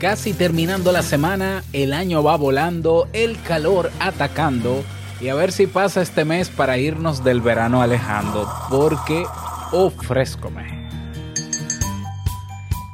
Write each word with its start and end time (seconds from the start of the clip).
Casi 0.00 0.32
terminando 0.32 0.92
la 0.92 1.02
semana, 1.02 1.62
el 1.74 1.92
año 1.92 2.22
va 2.22 2.34
volando, 2.34 3.06
el 3.12 3.38
calor 3.42 3.92
atacando 4.00 4.82
y 5.20 5.28
a 5.28 5.34
ver 5.34 5.52
si 5.52 5.66
pasa 5.66 6.00
este 6.00 6.24
mes 6.24 6.48
para 6.48 6.78
irnos 6.78 7.22
del 7.22 7.42
verano 7.42 7.82
alejando, 7.82 8.50
porque 8.70 9.26
ofrézcome. 9.72 10.88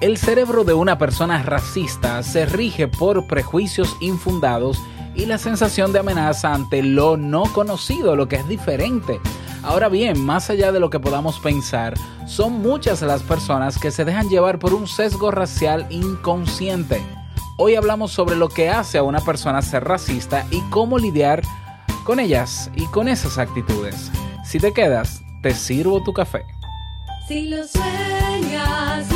El 0.01 0.17
cerebro 0.17 0.65
de 0.65 0.75
una 0.75 0.99
persona 0.99 1.41
racista 1.45 2.25
se 2.25 2.45
rige 2.45 2.89
por 2.89 3.29
prejuicios 3.29 3.97
infundados 4.01 4.77
y 5.15 5.27
la 5.27 5.39
sensación 5.39 5.93
de 5.93 6.01
amenaza 6.01 6.53
ante 6.53 6.83
lo 6.83 7.17
no 7.17 7.45
conocido, 7.53 8.17
lo 8.17 8.27
que 8.27 8.35
es 8.35 8.49
diferente. 8.49 9.21
Ahora 9.67 9.89
bien, 9.89 10.25
más 10.25 10.49
allá 10.49 10.71
de 10.71 10.79
lo 10.79 10.91
que 10.91 11.01
podamos 11.01 11.41
pensar, 11.41 11.95
son 12.25 12.63
muchas 12.63 13.03
las 13.03 13.25
personas 13.25 13.79
que 13.79 13.91
se 13.91 14.05
dejan 14.05 14.29
llevar 14.29 14.61
por 14.61 14.73
un 14.73 14.87
sesgo 14.87 15.33
racial 15.33 15.89
inconsciente. 15.91 17.03
Hoy 17.59 17.75
hablamos 17.75 18.13
sobre 18.13 18.37
lo 18.37 18.49
que 18.49 18.71
hace 18.71 18.97
a 18.97 19.03
una 19.03 19.19
persona 19.19 19.61
ser 19.63 19.83
racista 19.83 20.47
y 20.53 20.61
cómo 20.71 20.99
lidiar 20.99 21.43
con 22.05 22.21
ellas 22.21 22.71
y 22.77 22.87
con 22.87 23.09
esas 23.09 23.39
actitudes. 23.39 24.13
Si 24.45 24.61
te 24.61 24.73
quedas, 24.73 25.21
te 25.43 25.53
sirvo 25.53 26.01
tu 26.01 26.13
café. 26.13 26.45
Si 27.27 27.49
lo 27.49 27.67
sueñas, 27.67 29.16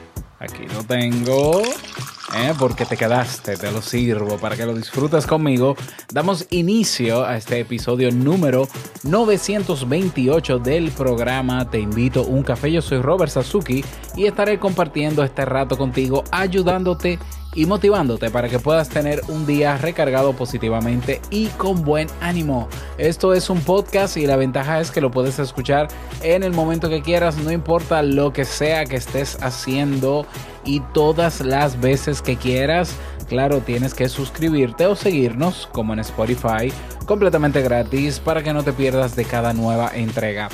aquí 0.41 0.65
lo 0.73 0.83
tengo, 0.83 1.61
¿eh? 1.61 2.53
porque 2.57 2.85
te 2.85 2.97
quedaste, 2.97 3.57
te 3.57 3.71
lo 3.71 3.81
sirvo 3.81 4.37
para 4.37 4.57
que 4.57 4.65
lo 4.65 4.73
disfrutes 4.73 5.27
conmigo. 5.27 5.75
Damos 6.11 6.47
inicio 6.49 7.23
a 7.23 7.37
este 7.37 7.59
episodio 7.59 8.11
número 8.11 8.67
928 9.03 10.59
del 10.59 10.91
programa 10.91 11.69
Te 11.69 11.79
invito 11.79 12.21
a 12.21 12.25
un 12.25 12.43
café. 12.43 12.71
Yo 12.71 12.81
soy 12.81 13.01
Robert 13.01 13.31
Sasuki 13.31 13.85
y 14.15 14.25
estaré 14.25 14.59
compartiendo 14.59 15.23
este 15.23 15.45
rato 15.45 15.77
contigo, 15.77 16.23
ayudándote 16.31 17.19
y 17.53 17.65
motivándote 17.65 18.29
para 18.29 18.49
que 18.49 18.59
puedas 18.59 18.89
tener 18.89 19.21
un 19.27 19.45
día 19.45 19.77
recargado 19.77 20.33
positivamente 20.33 21.21
y 21.29 21.47
con 21.47 21.83
buen 21.83 22.07
ánimo. 22.21 22.69
Esto 22.97 23.33
es 23.33 23.49
un 23.49 23.61
podcast 23.61 24.17
y 24.17 24.25
la 24.25 24.35
ventaja 24.35 24.79
es 24.79 24.91
que 24.91 25.01
lo 25.01 25.11
puedes 25.11 25.39
escuchar 25.39 25.87
en 26.21 26.43
el 26.43 26.53
momento 26.53 26.89
que 26.89 27.01
quieras, 27.01 27.37
no 27.37 27.51
importa 27.51 28.01
lo 28.03 28.33
que 28.33 28.45
sea 28.45 28.85
que 28.85 28.95
estés 28.95 29.37
haciendo 29.41 30.25
y 30.65 30.79
todas 30.93 31.41
las 31.41 31.79
veces 31.79 32.21
que 32.21 32.37
quieras. 32.37 32.95
Claro, 33.27 33.59
tienes 33.59 33.93
que 33.93 34.09
suscribirte 34.09 34.85
o 34.85 34.95
seguirnos 34.95 35.69
como 35.71 35.93
en 35.93 35.99
Spotify 35.99 36.71
completamente 37.05 37.61
gratis 37.61 38.19
para 38.19 38.43
que 38.43 38.53
no 38.53 38.63
te 38.63 38.73
pierdas 38.73 39.15
de 39.15 39.25
cada 39.25 39.53
nueva 39.53 39.91
entrega. 39.93 40.49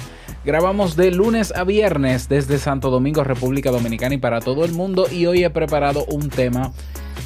Grabamos 0.48 0.96
de 0.96 1.12
lunes 1.12 1.54
a 1.54 1.66
viernes 1.66 2.30
desde 2.30 2.58
Santo 2.58 2.90
Domingo, 2.90 3.22
República 3.26 3.70
Dominicana 3.70 4.16
y 4.16 4.18
para 4.18 4.40
todo 4.40 4.64
el 4.64 4.72
mundo 4.72 5.06
y 5.12 5.26
hoy 5.26 5.44
he 5.44 5.50
preparado 5.50 6.06
un 6.06 6.30
tema 6.30 6.72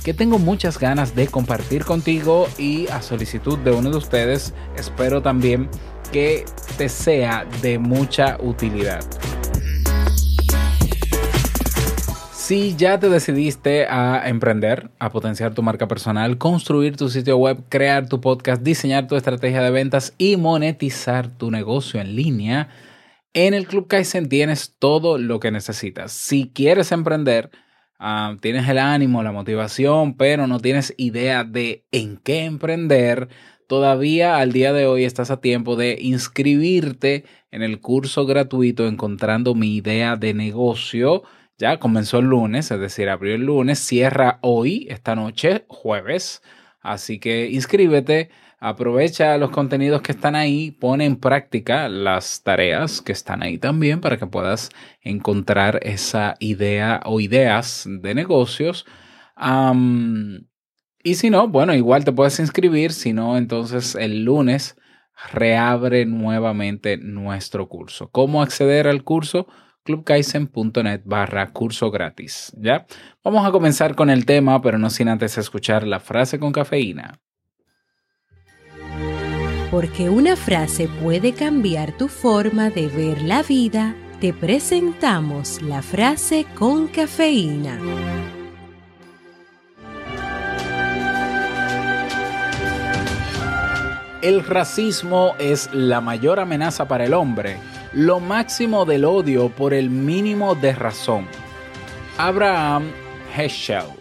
que 0.03 0.15
tengo 0.15 0.39
muchas 0.39 0.79
ganas 0.79 1.15
de 1.15 1.27
compartir 1.27 1.85
contigo 1.85 2.47
y 2.57 2.87
a 2.87 3.03
solicitud 3.03 3.59
de 3.59 3.69
uno 3.69 3.91
de 3.91 3.97
ustedes 3.97 4.55
espero 4.75 5.21
también 5.21 5.69
que 6.11 6.45
te 6.79 6.89
sea 6.89 7.45
de 7.61 7.77
mucha 7.77 8.37
utilidad. 8.41 9.01
Si 12.33 12.75
ya 12.75 12.99
te 12.99 13.07
decidiste 13.07 13.85
a 13.85 14.27
emprender, 14.29 14.89
a 14.97 15.11
potenciar 15.11 15.53
tu 15.53 15.61
marca 15.61 15.87
personal, 15.87 16.39
construir 16.39 16.97
tu 16.97 17.07
sitio 17.07 17.37
web, 17.37 17.59
crear 17.69 18.09
tu 18.09 18.19
podcast, 18.19 18.63
diseñar 18.63 19.05
tu 19.05 19.15
estrategia 19.15 19.61
de 19.61 19.69
ventas 19.69 20.15
y 20.17 20.37
monetizar 20.37 21.29
tu 21.29 21.51
negocio 21.51 22.01
en 22.01 22.15
línea, 22.15 22.69
en 23.33 23.53
el 23.53 23.67
Club 23.67 23.87
Kaizen 23.87 24.29
tienes 24.29 24.75
todo 24.77 25.17
lo 25.17 25.39
que 25.39 25.51
necesitas. 25.51 26.11
Si 26.11 26.51
quieres 26.53 26.91
emprender, 26.91 27.49
ah, 27.99 28.35
tienes 28.41 28.67
el 28.67 28.77
ánimo, 28.77 29.23
la 29.23 29.31
motivación, 29.31 30.15
pero 30.17 30.47
no 30.47 30.59
tienes 30.59 30.93
idea 30.97 31.43
de 31.43 31.85
en 31.91 32.17
qué 32.17 32.43
emprender, 32.43 33.29
todavía 33.67 34.37
al 34.37 34.51
día 34.51 34.73
de 34.73 34.85
hoy 34.85 35.05
estás 35.05 35.31
a 35.31 35.39
tiempo 35.39 35.75
de 35.75 35.97
inscribirte 36.01 37.23
en 37.51 37.61
el 37.61 37.79
curso 37.79 38.25
gratuito 38.25 38.87
Encontrando 38.87 39.55
mi 39.55 39.75
idea 39.77 40.17
de 40.17 40.33
negocio. 40.33 41.23
Ya 41.57 41.79
comenzó 41.79 42.19
el 42.19 42.25
lunes, 42.25 42.71
es 42.71 42.79
decir, 42.79 43.07
abrió 43.07 43.35
el 43.35 43.45
lunes, 43.45 43.79
cierra 43.79 44.39
hoy, 44.41 44.87
esta 44.89 45.15
noche, 45.15 45.63
jueves. 45.67 46.41
Así 46.81 47.19
que 47.19 47.49
inscríbete, 47.49 48.29
aprovecha 48.61 49.37
los 49.39 49.49
contenidos 49.49 50.03
que 50.03 50.11
están 50.11 50.35
ahí, 50.35 50.69
pone 50.69 51.05
en 51.05 51.15
práctica 51.15 51.89
las 51.89 52.43
tareas 52.43 53.01
que 53.01 53.11
están 53.11 53.41
ahí 53.41 53.57
también 53.57 53.99
para 54.01 54.17
que 54.17 54.27
puedas 54.27 54.69
encontrar 55.01 55.79
esa 55.81 56.35
idea 56.39 57.01
o 57.05 57.19
ideas 57.19 57.85
de 57.89 58.13
negocios. 58.13 58.85
Y 61.03 61.15
si 61.15 61.29
no, 61.31 61.47
bueno, 61.47 61.73
igual 61.73 62.05
te 62.05 62.11
puedes 62.11 62.39
inscribir, 62.39 62.93
si 62.93 63.13
no, 63.13 63.35
entonces 63.35 63.95
el 63.95 64.23
lunes 64.23 64.77
reabre 65.33 66.05
nuevamente 66.05 66.97
nuestro 66.97 67.67
curso. 67.67 68.11
¿Cómo 68.11 68.43
acceder 68.43 68.87
al 68.87 69.03
curso? 69.03 69.47
clubkaizen.net 69.83 71.01
barra 71.05 71.51
curso 71.51 71.89
gratis. 71.89 72.55
¿Ya? 72.59 72.85
Vamos 73.23 73.43
a 73.43 73.51
comenzar 73.51 73.95
con 73.95 74.11
el 74.11 74.27
tema, 74.27 74.61
pero 74.61 74.77
no 74.77 74.91
sin 74.91 75.07
antes 75.07 75.39
escuchar 75.39 75.87
la 75.87 75.99
frase 75.99 76.37
con 76.37 76.51
cafeína. 76.51 77.19
Porque 79.71 80.09
una 80.09 80.35
frase 80.35 80.89
puede 81.01 81.31
cambiar 81.31 81.93
tu 81.93 82.09
forma 82.09 82.69
de 82.69 82.87
ver 82.87 83.21
la 83.21 83.41
vida, 83.41 83.95
te 84.19 84.33
presentamos 84.33 85.61
la 85.61 85.81
frase 85.81 86.45
con 86.55 86.89
cafeína. 86.89 87.79
El 94.21 94.45
racismo 94.45 95.35
es 95.39 95.73
la 95.73 96.01
mayor 96.01 96.41
amenaza 96.41 96.87
para 96.89 97.05
el 97.05 97.13
hombre, 97.13 97.55
lo 97.93 98.19
máximo 98.19 98.83
del 98.83 99.05
odio 99.05 99.49
por 99.49 99.73
el 99.73 99.89
mínimo 99.89 100.53
de 100.53 100.73
razón. 100.73 101.25
Abraham 102.17 102.91
Heschel. 103.35 104.00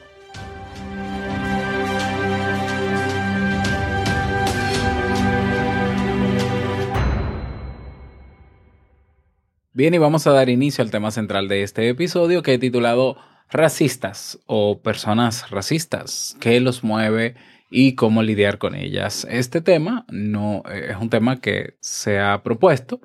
Bien, 9.81 9.95
y 9.95 9.97
vamos 9.97 10.27
a 10.27 10.33
dar 10.33 10.51
inicio 10.51 10.85
al 10.85 10.91
tema 10.91 11.11
central 11.11 11.49
de 11.49 11.63
este 11.63 11.89
episodio 11.89 12.43
que 12.43 12.53
he 12.53 12.59
titulado 12.59 13.17
Racistas 13.49 14.39
o 14.45 14.83
personas 14.83 15.49
racistas. 15.49 16.37
¿Qué 16.39 16.61
los 16.61 16.85
mueve 16.85 17.35
y 17.71 17.95
cómo 17.95 18.23
lidiar 18.23 18.59
con 18.59 18.75
ellas? 18.75 19.27
Este 19.31 19.63
tema 19.63 20.05
no 20.11 20.63
eh, 20.71 20.89
es 20.91 20.99
un 20.99 21.09
tema 21.09 21.41
que 21.41 21.79
se 21.81 22.19
ha 22.19 22.43
propuesto 22.43 23.01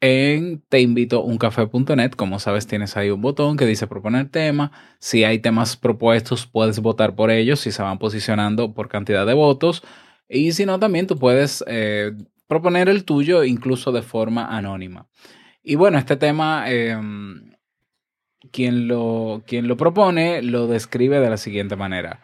en 0.00 0.62
teinvitouncafé.net. 0.68 2.12
Como 2.12 2.38
sabes, 2.38 2.68
tienes 2.68 2.96
ahí 2.96 3.10
un 3.10 3.20
botón 3.20 3.56
que 3.56 3.66
dice 3.66 3.88
proponer 3.88 4.28
tema. 4.28 4.70
Si 5.00 5.24
hay 5.24 5.40
temas 5.40 5.76
propuestos, 5.76 6.46
puedes 6.46 6.78
votar 6.78 7.16
por 7.16 7.32
ellos 7.32 7.58
si 7.58 7.72
se 7.72 7.82
van 7.82 7.98
posicionando 7.98 8.74
por 8.74 8.88
cantidad 8.88 9.26
de 9.26 9.34
votos. 9.34 9.82
Y 10.28 10.52
si 10.52 10.66
no, 10.66 10.78
también 10.78 11.08
tú 11.08 11.18
puedes 11.18 11.64
eh, 11.66 12.12
proponer 12.46 12.88
el 12.88 13.02
tuyo 13.02 13.42
incluso 13.42 13.90
de 13.90 14.02
forma 14.02 14.56
anónima. 14.56 15.08
Y 15.62 15.76
bueno, 15.76 15.98
este 15.98 16.16
tema 16.16 16.64
eh, 16.68 16.96
quien 18.50 18.88
lo, 18.88 19.42
quien 19.46 19.68
lo 19.68 19.76
propone 19.76 20.42
lo 20.42 20.66
describe 20.66 21.20
de 21.20 21.30
la 21.30 21.36
siguiente 21.36 21.76
manera. 21.76 22.20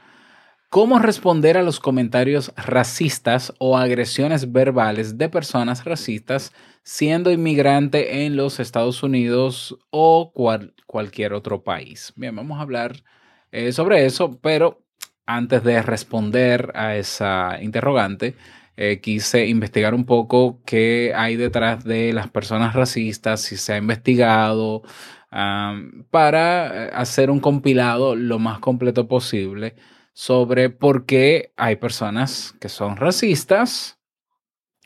¿Cómo 0.71 0.99
responder 0.99 1.57
a 1.57 1.63
los 1.63 1.81
comentarios 1.81 2.53
racistas 2.57 3.55
o 3.59 3.79
agresiones 3.79 4.53
verbales 4.53 5.17
de 5.17 5.31
personas 5.31 5.85
racistas 5.85 6.53
siendo 6.83 7.31
inmigrante 7.33 8.27
en 8.27 8.37
los 8.37 8.61
Estados 8.61 9.03
Unidos 9.03 9.79
o 9.91 10.33
cual- 10.35 10.75
cualquier 10.87 11.33
otro 11.33 11.63
país? 11.63 12.13
Bien, 12.17 12.37
vamos 12.37 12.59
a 12.59 12.63
hablar 12.63 13.03
eh, 13.51 13.73
sobre 13.73 14.05
eso, 14.05 14.39
pero 14.43 14.83
antes 15.25 15.65
de 15.65 15.81
responder 15.81 16.71
a 16.75 16.97
esa 16.97 17.59
interrogante, 17.63 18.35
eh, 18.81 19.01
quise 19.01 19.47
investigar 19.49 19.93
un 19.93 20.05
poco 20.07 20.63
qué 20.65 21.13
hay 21.17 21.35
detrás 21.35 21.83
de 21.83 22.13
las 22.13 22.31
personas 22.31 22.75
racistas, 22.75 23.41
si 23.43 23.57
se 23.57 23.73
ha 23.73 23.77
investigado, 23.77 24.83
am, 25.31 26.05
para 26.11 26.87
eh, 26.87 26.91
hacer 26.95 27.29
un 27.33 27.41
compilado 27.41 28.15
lo 28.15 28.39
más 28.39 28.61
completo 28.61 29.09
posible 29.09 29.75
sobre 30.13 30.71
por 30.71 31.07
qué 31.07 31.53
hay 31.57 31.75
personas 31.77 32.55
que 32.61 32.69
son 32.69 32.97
racistas 32.97 33.99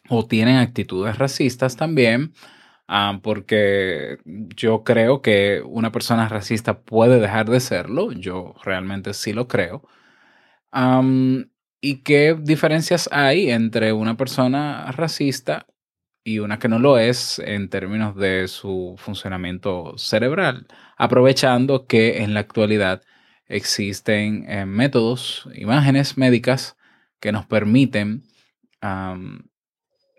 o 0.08 0.26
tienen 0.26 0.56
actitudes 0.56 1.18
racistas 1.18 1.76
también, 1.76 2.32
ah, 2.88 3.20
porque 3.22 4.18
yo 4.24 4.84
creo 4.84 5.20
que 5.20 5.62
una 5.66 5.92
persona 5.92 6.28
racista 6.28 6.80
puede 6.80 7.20
dejar 7.20 7.50
de 7.50 7.60
serlo, 7.60 8.12
yo 8.12 8.54
realmente 8.64 9.12
sí 9.12 9.34
lo 9.34 9.48
creo. 9.48 9.82
Am, 10.70 11.51
¿Y 11.84 12.04
qué 12.04 12.38
diferencias 12.40 13.08
hay 13.10 13.50
entre 13.50 13.92
una 13.92 14.16
persona 14.16 14.92
racista 14.92 15.66
y 16.22 16.38
una 16.38 16.60
que 16.60 16.68
no 16.68 16.78
lo 16.78 16.96
es 16.96 17.40
en 17.40 17.68
términos 17.70 18.14
de 18.14 18.46
su 18.46 18.94
funcionamiento 18.98 19.98
cerebral? 19.98 20.68
Aprovechando 20.96 21.88
que 21.88 22.22
en 22.22 22.34
la 22.34 22.40
actualidad 22.40 23.02
existen 23.48 24.48
eh, 24.48 24.64
métodos, 24.64 25.48
imágenes 25.56 26.16
médicas 26.16 26.76
que 27.18 27.32
nos 27.32 27.46
permiten 27.46 28.22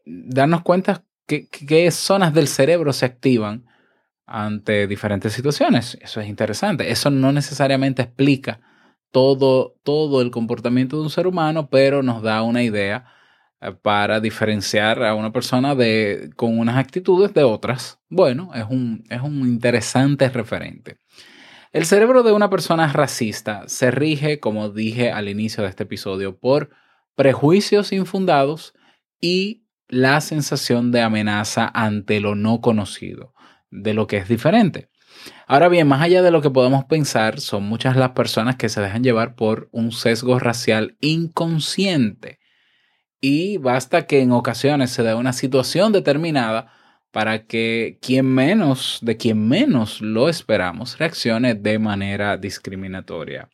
darnos 0.05 0.63
cuenta 0.63 1.05
qué 1.27 1.91
zonas 1.91 2.33
del 2.33 2.49
cerebro 2.49 2.91
se 2.91 3.05
activan 3.05 3.65
ante 4.25 4.85
diferentes 4.85 5.31
situaciones. 5.31 5.97
Eso 6.01 6.19
es 6.19 6.27
interesante. 6.27 6.91
Eso 6.91 7.09
no 7.09 7.31
necesariamente 7.31 8.01
explica 8.01 8.59
todo, 9.13 9.75
todo 9.83 10.23
el 10.23 10.31
comportamiento 10.31 10.97
de 10.97 11.03
un 11.03 11.09
ser 11.11 11.27
humano, 11.27 11.69
pero 11.69 12.01
nos 12.01 12.23
da 12.23 12.41
una 12.41 12.63
idea 12.63 13.05
eh, 13.61 13.71
para 13.71 14.19
diferenciar 14.19 15.03
a 15.03 15.13
una 15.13 15.31
persona 15.31 15.75
de, 15.75 16.31
con 16.35 16.57
unas 16.57 16.77
actitudes 16.77 17.31
de 17.33 17.43
otras. 17.43 17.99
Bueno, 18.09 18.49
es 18.55 18.65
un, 18.67 19.03
es 19.09 19.21
un 19.21 19.47
interesante 19.47 20.27
referente. 20.29 20.97
El 21.71 21.85
cerebro 21.85 22.23
de 22.23 22.31
una 22.31 22.49
persona 22.49 22.91
racista 22.91 23.63
se 23.67 23.91
rige, 23.91 24.39
como 24.39 24.69
dije 24.69 25.11
al 25.11 25.29
inicio 25.29 25.63
de 25.63 25.69
este 25.69 25.83
episodio, 25.83 26.39
por 26.39 26.71
prejuicios 27.15 27.93
infundados 27.93 28.73
y 29.21 29.67
la 29.87 30.21
sensación 30.21 30.91
de 30.91 31.01
amenaza 31.01 31.69
ante 31.71 32.19
lo 32.19 32.33
no 32.33 32.61
conocido, 32.61 33.35
de 33.69 33.93
lo 33.93 34.07
que 34.07 34.17
es 34.17 34.27
diferente. 34.27 34.89
Ahora 35.47 35.69
bien, 35.69 35.87
más 35.87 36.01
allá 36.01 36.21
de 36.21 36.31
lo 36.31 36.41
que 36.41 36.49
podemos 36.49 36.85
pensar, 36.85 37.39
son 37.39 37.63
muchas 37.63 37.95
las 37.95 38.11
personas 38.11 38.55
que 38.55 38.69
se 38.69 38.81
dejan 38.81 39.03
llevar 39.03 39.35
por 39.35 39.69
un 39.71 39.91
sesgo 39.91 40.39
racial 40.39 40.97
inconsciente. 41.01 42.39
Y 43.21 43.57
basta 43.57 44.05
que 44.05 44.21
en 44.21 44.31
ocasiones 44.31 44.91
se 44.91 45.03
dé 45.03 45.15
una 45.15 45.33
situación 45.33 45.93
determinada 45.93 46.73
para 47.11 47.45
que 47.45 47.99
quien 48.01 48.25
menos, 48.25 48.99
de 49.01 49.17
quien 49.17 49.47
menos 49.47 50.01
lo 50.01 50.29
esperamos, 50.29 50.97
reaccione 50.97 51.53
de 51.53 51.79
manera 51.79 52.37
discriminatoria. 52.37 53.49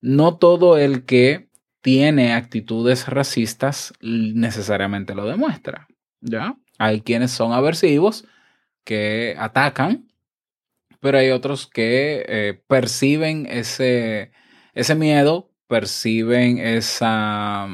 No 0.00 0.36
todo 0.36 0.76
el 0.76 1.04
que 1.06 1.48
tiene 1.80 2.34
actitudes 2.34 3.08
racistas 3.08 3.94
necesariamente 4.00 5.14
lo 5.14 5.26
demuestra. 5.26 5.88
¿Ya? 6.20 6.56
Hay 6.78 7.00
quienes 7.00 7.30
son 7.30 7.52
aversivos, 7.52 8.26
que 8.84 9.34
atacan, 9.38 10.09
pero 11.00 11.18
hay 11.18 11.30
otros 11.30 11.66
que 11.66 12.24
eh, 12.28 12.62
perciben 12.66 13.46
ese, 13.46 14.32
ese 14.74 14.94
miedo, 14.94 15.50
perciben 15.66 16.58
esa, 16.58 17.68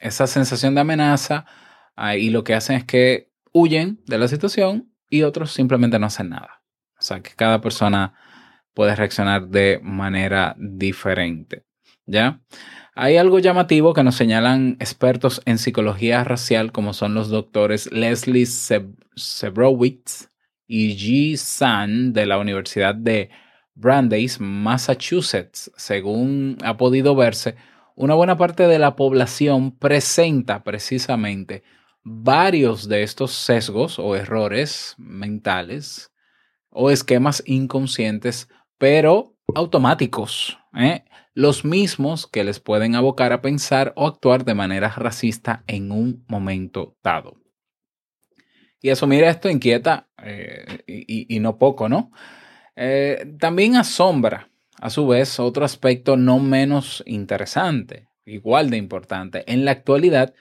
esa 0.00 0.26
sensación 0.26 0.74
de 0.74 0.80
amenaza 0.82 1.46
ah, 1.96 2.16
y 2.16 2.30
lo 2.30 2.44
que 2.44 2.54
hacen 2.54 2.76
es 2.76 2.84
que 2.84 3.30
huyen 3.52 4.00
de 4.06 4.18
la 4.18 4.28
situación 4.28 4.92
y 5.10 5.22
otros 5.22 5.52
simplemente 5.52 5.98
no 5.98 6.06
hacen 6.06 6.30
nada. 6.30 6.62
O 6.98 7.02
sea 7.02 7.20
que 7.20 7.30
cada 7.34 7.60
persona 7.60 8.14
puede 8.74 8.94
reaccionar 8.94 9.48
de 9.48 9.80
manera 9.82 10.54
diferente. 10.58 11.64
¿Ya? 12.06 12.40
Hay 12.94 13.16
algo 13.16 13.38
llamativo 13.38 13.92
que 13.92 14.02
nos 14.02 14.16
señalan 14.16 14.76
expertos 14.80 15.42
en 15.44 15.58
psicología 15.58 16.24
racial, 16.24 16.72
como 16.72 16.94
son 16.94 17.14
los 17.14 17.28
doctores 17.28 17.92
Leslie 17.92 18.46
Seb- 18.46 18.96
Sebrowitz 19.14 20.30
y 20.68 20.94
G. 20.96 21.36
San 21.36 22.12
de 22.12 22.26
la 22.26 22.38
Universidad 22.38 22.94
de 22.94 23.30
Brandeis, 23.74 24.38
Massachusetts. 24.38 25.72
Según 25.76 26.58
ha 26.62 26.76
podido 26.76 27.16
verse, 27.16 27.56
una 27.96 28.14
buena 28.14 28.36
parte 28.36 28.68
de 28.68 28.78
la 28.78 28.94
población 28.94 29.76
presenta 29.76 30.62
precisamente 30.62 31.64
varios 32.04 32.88
de 32.88 33.02
estos 33.02 33.32
sesgos 33.32 33.98
o 33.98 34.14
errores 34.14 34.94
mentales 34.98 36.12
o 36.70 36.90
esquemas 36.90 37.42
inconscientes, 37.46 38.48
pero 38.76 39.34
automáticos. 39.54 40.58
¿eh? 40.74 41.04
Los 41.34 41.64
mismos 41.64 42.26
que 42.26 42.44
les 42.44 42.60
pueden 42.60 42.94
abocar 42.94 43.32
a 43.32 43.40
pensar 43.40 43.92
o 43.96 44.06
actuar 44.06 44.44
de 44.44 44.54
manera 44.54 44.90
racista 44.90 45.64
en 45.66 45.90
un 45.90 46.24
momento 46.28 46.96
dado. 47.02 47.36
Y 48.80 48.90
asumir 48.90 49.24
esto 49.24 49.48
inquieta 49.48 50.07
eh, 50.22 50.64
y, 50.86 51.40
no 51.40 51.58
poco, 51.58 51.88
¿no? 51.88 52.10
Eh, 52.76 53.34
también 53.38 53.76
asombra, 53.76 54.48
a 54.80 54.90
su 54.90 55.06
vez, 55.06 55.40
otro 55.40 55.64
aspecto 55.64 56.16
no 56.16 56.38
menos 56.38 57.02
interesante, 57.06 58.08
igual 58.24 58.70
de 58.70 58.76
importante. 58.76 59.44
En 59.46 59.64
la 59.64 59.72
actualidad, 59.72 60.34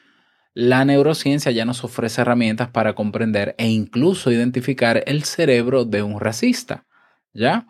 la 0.54 0.86
neurociencia 0.86 1.52
ya 1.52 1.66
nos 1.66 1.84
ofrece 1.84 2.22
herramientas 2.22 2.70
para 2.70 2.94
comprender 2.94 3.56
e 3.58 3.68
incluso 3.68 4.32
identificar 4.32 5.04
el 5.06 5.24
cerebro 5.24 5.86
de 5.86 6.04
un 6.04 6.20
racista, 6.20 6.86
¿ya? 7.34 7.68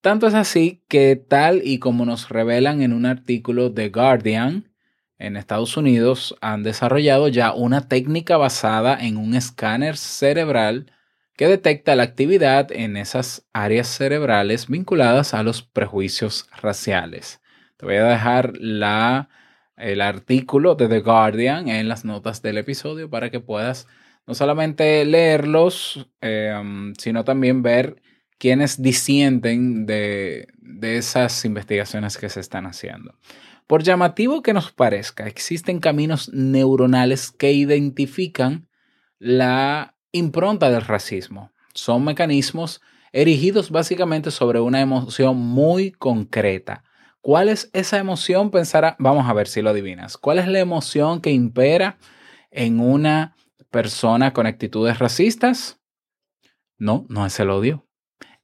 Tanto 0.00 0.26
es 0.26 0.34
así 0.34 0.82
que 0.88 1.16
tal 1.16 1.62
y 1.64 1.78
como 1.78 2.04
nos 2.04 2.28
revelan 2.28 2.82
en 2.82 2.92
un 2.92 3.06
artículo 3.06 3.70
de 3.70 3.88
Guardian, 3.88 4.70
en 5.18 5.36
Estados 5.36 5.76
Unidos 5.76 6.36
han 6.40 6.62
desarrollado 6.62 7.28
ya 7.28 7.54
una 7.54 7.88
técnica 7.88 8.36
basada 8.36 8.98
en 9.00 9.16
un 9.16 9.34
escáner 9.34 9.96
cerebral 9.96 10.92
que 11.36 11.48
detecta 11.48 11.96
la 11.96 12.04
actividad 12.04 12.70
en 12.70 12.96
esas 12.96 13.46
áreas 13.52 13.88
cerebrales 13.88 14.68
vinculadas 14.68 15.34
a 15.34 15.42
los 15.42 15.62
prejuicios 15.62 16.48
raciales. 16.60 17.40
Te 17.76 17.86
voy 17.86 17.96
a 17.96 18.04
dejar 18.04 18.52
el 19.76 20.00
artículo 20.00 20.74
de 20.76 20.88
The 20.88 21.00
Guardian 21.00 21.68
en 21.68 21.88
las 21.88 22.04
notas 22.04 22.40
del 22.40 22.58
episodio 22.58 23.10
para 23.10 23.30
que 23.30 23.40
puedas 23.40 23.88
no 24.26 24.34
solamente 24.34 25.04
leerlos, 25.04 26.08
eh, 26.20 26.54
sino 26.98 27.24
también 27.24 27.62
ver 27.62 28.00
quienes 28.38 28.80
disienten 28.80 29.86
de, 29.86 30.46
de 30.58 30.96
esas 30.96 31.44
investigaciones 31.44 32.16
que 32.16 32.28
se 32.28 32.40
están 32.40 32.66
haciendo. 32.66 33.18
Por 33.66 33.82
llamativo 33.82 34.42
que 34.42 34.52
nos 34.52 34.72
parezca, 34.72 35.26
existen 35.26 35.80
caminos 35.80 36.30
neuronales 36.32 37.30
que 37.30 37.52
identifican 37.52 38.68
la 39.18 39.93
impronta 40.14 40.70
del 40.70 40.82
racismo. 40.82 41.52
Son 41.74 42.04
mecanismos 42.04 42.80
erigidos 43.12 43.70
básicamente 43.70 44.30
sobre 44.30 44.60
una 44.60 44.80
emoción 44.80 45.36
muy 45.36 45.90
concreta. 45.90 46.84
¿Cuál 47.20 47.48
es 47.48 47.68
esa 47.72 47.98
emoción? 47.98 48.50
Pensará, 48.50 48.96
vamos 48.98 49.28
a 49.28 49.32
ver 49.32 49.48
si 49.48 49.60
lo 49.60 49.70
adivinas. 49.70 50.16
¿Cuál 50.16 50.38
es 50.38 50.46
la 50.46 50.60
emoción 50.60 51.20
que 51.20 51.32
impera 51.32 51.98
en 52.50 52.80
una 52.80 53.34
persona 53.70 54.32
con 54.32 54.46
actitudes 54.46 54.98
racistas? 55.00 55.80
No, 56.78 57.06
no 57.08 57.26
es 57.26 57.38
el 57.40 57.50
odio, 57.50 57.88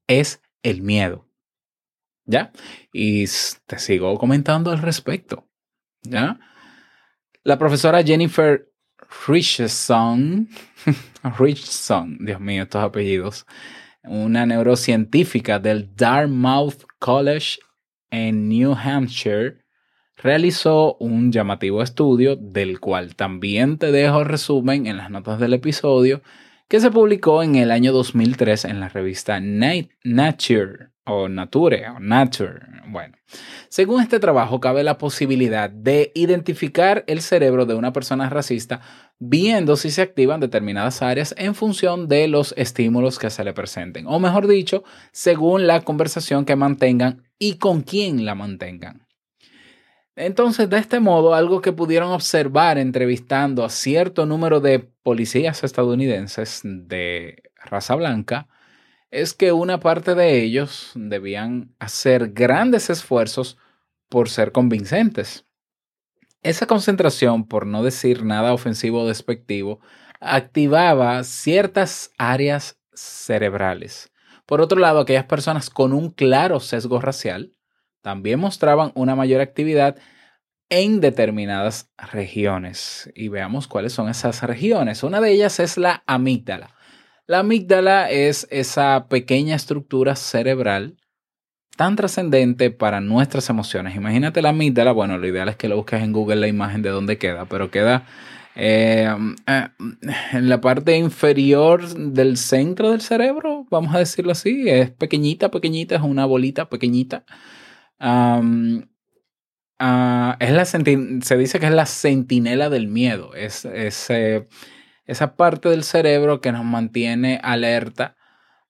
es 0.08 0.42
el 0.62 0.82
miedo. 0.82 1.28
¿Ya? 2.24 2.52
Y 2.92 3.26
te 3.66 3.78
sigo 3.78 4.16
comentando 4.18 4.72
al 4.72 4.78
respecto. 4.78 5.48
¿Ya? 6.02 6.40
La 7.42 7.58
profesora 7.58 8.02
Jennifer 8.02 8.69
Richardson, 9.26 10.48
Richardson, 11.38 12.18
Dios 12.20 12.40
mío, 12.40 12.62
estos 12.62 12.82
apellidos, 12.82 13.46
una 14.04 14.46
neurocientífica 14.46 15.58
del 15.58 15.94
Dartmouth 15.94 16.84
College 16.98 17.58
en 18.10 18.48
New 18.48 18.74
Hampshire, 18.74 19.58
realizó 20.16 20.96
un 20.96 21.32
llamativo 21.32 21.82
estudio 21.82 22.36
del 22.36 22.80
cual 22.80 23.16
también 23.16 23.78
te 23.78 23.90
dejo 23.90 24.24
resumen 24.24 24.86
en 24.86 24.96
las 24.96 25.10
notas 25.10 25.38
del 25.38 25.54
episodio 25.54 26.22
que 26.68 26.80
se 26.80 26.90
publicó 26.90 27.42
en 27.42 27.56
el 27.56 27.72
año 27.72 27.92
2003 27.92 28.66
en 28.66 28.80
la 28.80 28.88
revista 28.88 29.40
Nature. 29.40 30.90
O 31.10 31.28
nature 31.28 31.88
o 31.88 31.98
nature. 31.98 32.60
Bueno, 32.86 33.16
según 33.68 34.00
este 34.00 34.20
trabajo 34.20 34.60
cabe 34.60 34.82
la 34.82 34.98
posibilidad 34.98 35.68
de 35.68 36.12
identificar 36.14 37.04
el 37.06 37.20
cerebro 37.20 37.66
de 37.66 37.74
una 37.74 37.92
persona 37.92 38.28
racista 38.28 38.80
viendo 39.18 39.76
si 39.76 39.90
se 39.90 40.02
activan 40.02 40.40
determinadas 40.40 41.02
áreas 41.02 41.34
en 41.36 41.54
función 41.54 42.08
de 42.08 42.28
los 42.28 42.54
estímulos 42.56 43.18
que 43.18 43.30
se 43.30 43.44
le 43.44 43.52
presenten, 43.52 44.06
o 44.06 44.18
mejor 44.18 44.46
dicho, 44.46 44.82
según 45.12 45.66
la 45.66 45.82
conversación 45.82 46.44
que 46.44 46.56
mantengan 46.56 47.24
y 47.38 47.58
con 47.58 47.82
quién 47.82 48.24
la 48.24 48.34
mantengan. 48.34 49.06
Entonces, 50.16 50.68
de 50.68 50.78
este 50.78 51.00
modo, 51.00 51.34
algo 51.34 51.60
que 51.60 51.72
pudieron 51.72 52.12
observar 52.12 52.78
entrevistando 52.78 53.64
a 53.64 53.70
cierto 53.70 54.26
número 54.26 54.60
de 54.60 54.80
policías 54.80 55.64
estadounidenses 55.64 56.60
de 56.64 57.42
raza 57.64 57.94
blanca 57.94 58.48
es 59.10 59.34
que 59.34 59.52
una 59.52 59.80
parte 59.80 60.14
de 60.14 60.42
ellos 60.42 60.92
debían 60.94 61.74
hacer 61.78 62.32
grandes 62.32 62.90
esfuerzos 62.90 63.58
por 64.08 64.28
ser 64.28 64.52
convincentes. 64.52 65.46
Esa 66.42 66.66
concentración, 66.66 67.46
por 67.46 67.66
no 67.66 67.82
decir 67.82 68.24
nada 68.24 68.54
ofensivo 68.54 69.02
o 69.02 69.08
despectivo, 69.08 69.80
activaba 70.20 71.22
ciertas 71.24 72.12
áreas 72.18 72.78
cerebrales. 72.92 74.10
Por 74.46 74.60
otro 74.60 74.78
lado, 74.78 75.00
aquellas 75.00 75.26
personas 75.26 75.70
con 75.70 75.92
un 75.92 76.10
claro 76.10 76.60
sesgo 76.60 77.00
racial 77.00 77.52
también 78.02 78.40
mostraban 78.40 78.92
una 78.94 79.14
mayor 79.14 79.40
actividad 79.40 79.96
en 80.70 81.00
determinadas 81.00 81.90
regiones. 81.98 83.10
Y 83.14 83.28
veamos 83.28 83.68
cuáles 83.68 83.92
son 83.92 84.08
esas 84.08 84.42
regiones. 84.42 85.02
Una 85.02 85.20
de 85.20 85.32
ellas 85.32 85.60
es 85.60 85.76
la 85.76 86.02
amígdala. 86.06 86.74
La 87.30 87.38
amígdala 87.38 88.10
es 88.10 88.48
esa 88.50 89.06
pequeña 89.08 89.54
estructura 89.54 90.16
cerebral 90.16 90.96
tan 91.76 91.94
trascendente 91.94 92.72
para 92.72 93.00
nuestras 93.00 93.48
emociones. 93.50 93.94
Imagínate 93.94 94.42
la 94.42 94.48
amígdala, 94.48 94.90
bueno, 94.90 95.16
lo 95.16 95.28
ideal 95.28 95.48
es 95.48 95.54
que 95.54 95.68
lo 95.68 95.76
busques 95.76 96.02
en 96.02 96.10
Google 96.10 96.40
la 96.40 96.48
imagen 96.48 96.82
de 96.82 96.88
dónde 96.88 97.18
queda, 97.18 97.44
pero 97.44 97.70
queda 97.70 98.04
eh, 98.56 99.14
eh, 99.46 99.68
en 100.32 100.48
la 100.48 100.60
parte 100.60 100.96
inferior 100.96 101.94
del 101.94 102.36
centro 102.36 102.90
del 102.90 103.00
cerebro, 103.00 103.64
vamos 103.70 103.94
a 103.94 104.00
decirlo 104.00 104.32
así, 104.32 104.68
es 104.68 104.90
pequeñita, 104.90 105.52
pequeñita, 105.52 105.94
es 105.94 106.02
una 106.02 106.26
bolita 106.26 106.68
pequeñita. 106.68 107.24
Uh, 108.00 108.80
es 110.40 110.50
la 110.50 110.64
se 110.64 111.36
dice 111.36 111.60
que 111.60 111.66
es 111.66 111.72
la 111.72 111.86
centinela 111.86 112.70
del 112.70 112.88
miedo, 112.88 113.36
es, 113.36 113.68
esa 115.10 115.34
parte 115.34 115.68
del 115.68 115.82
cerebro 115.82 116.40
que 116.40 116.52
nos 116.52 116.64
mantiene 116.64 117.40
alerta 117.42 118.16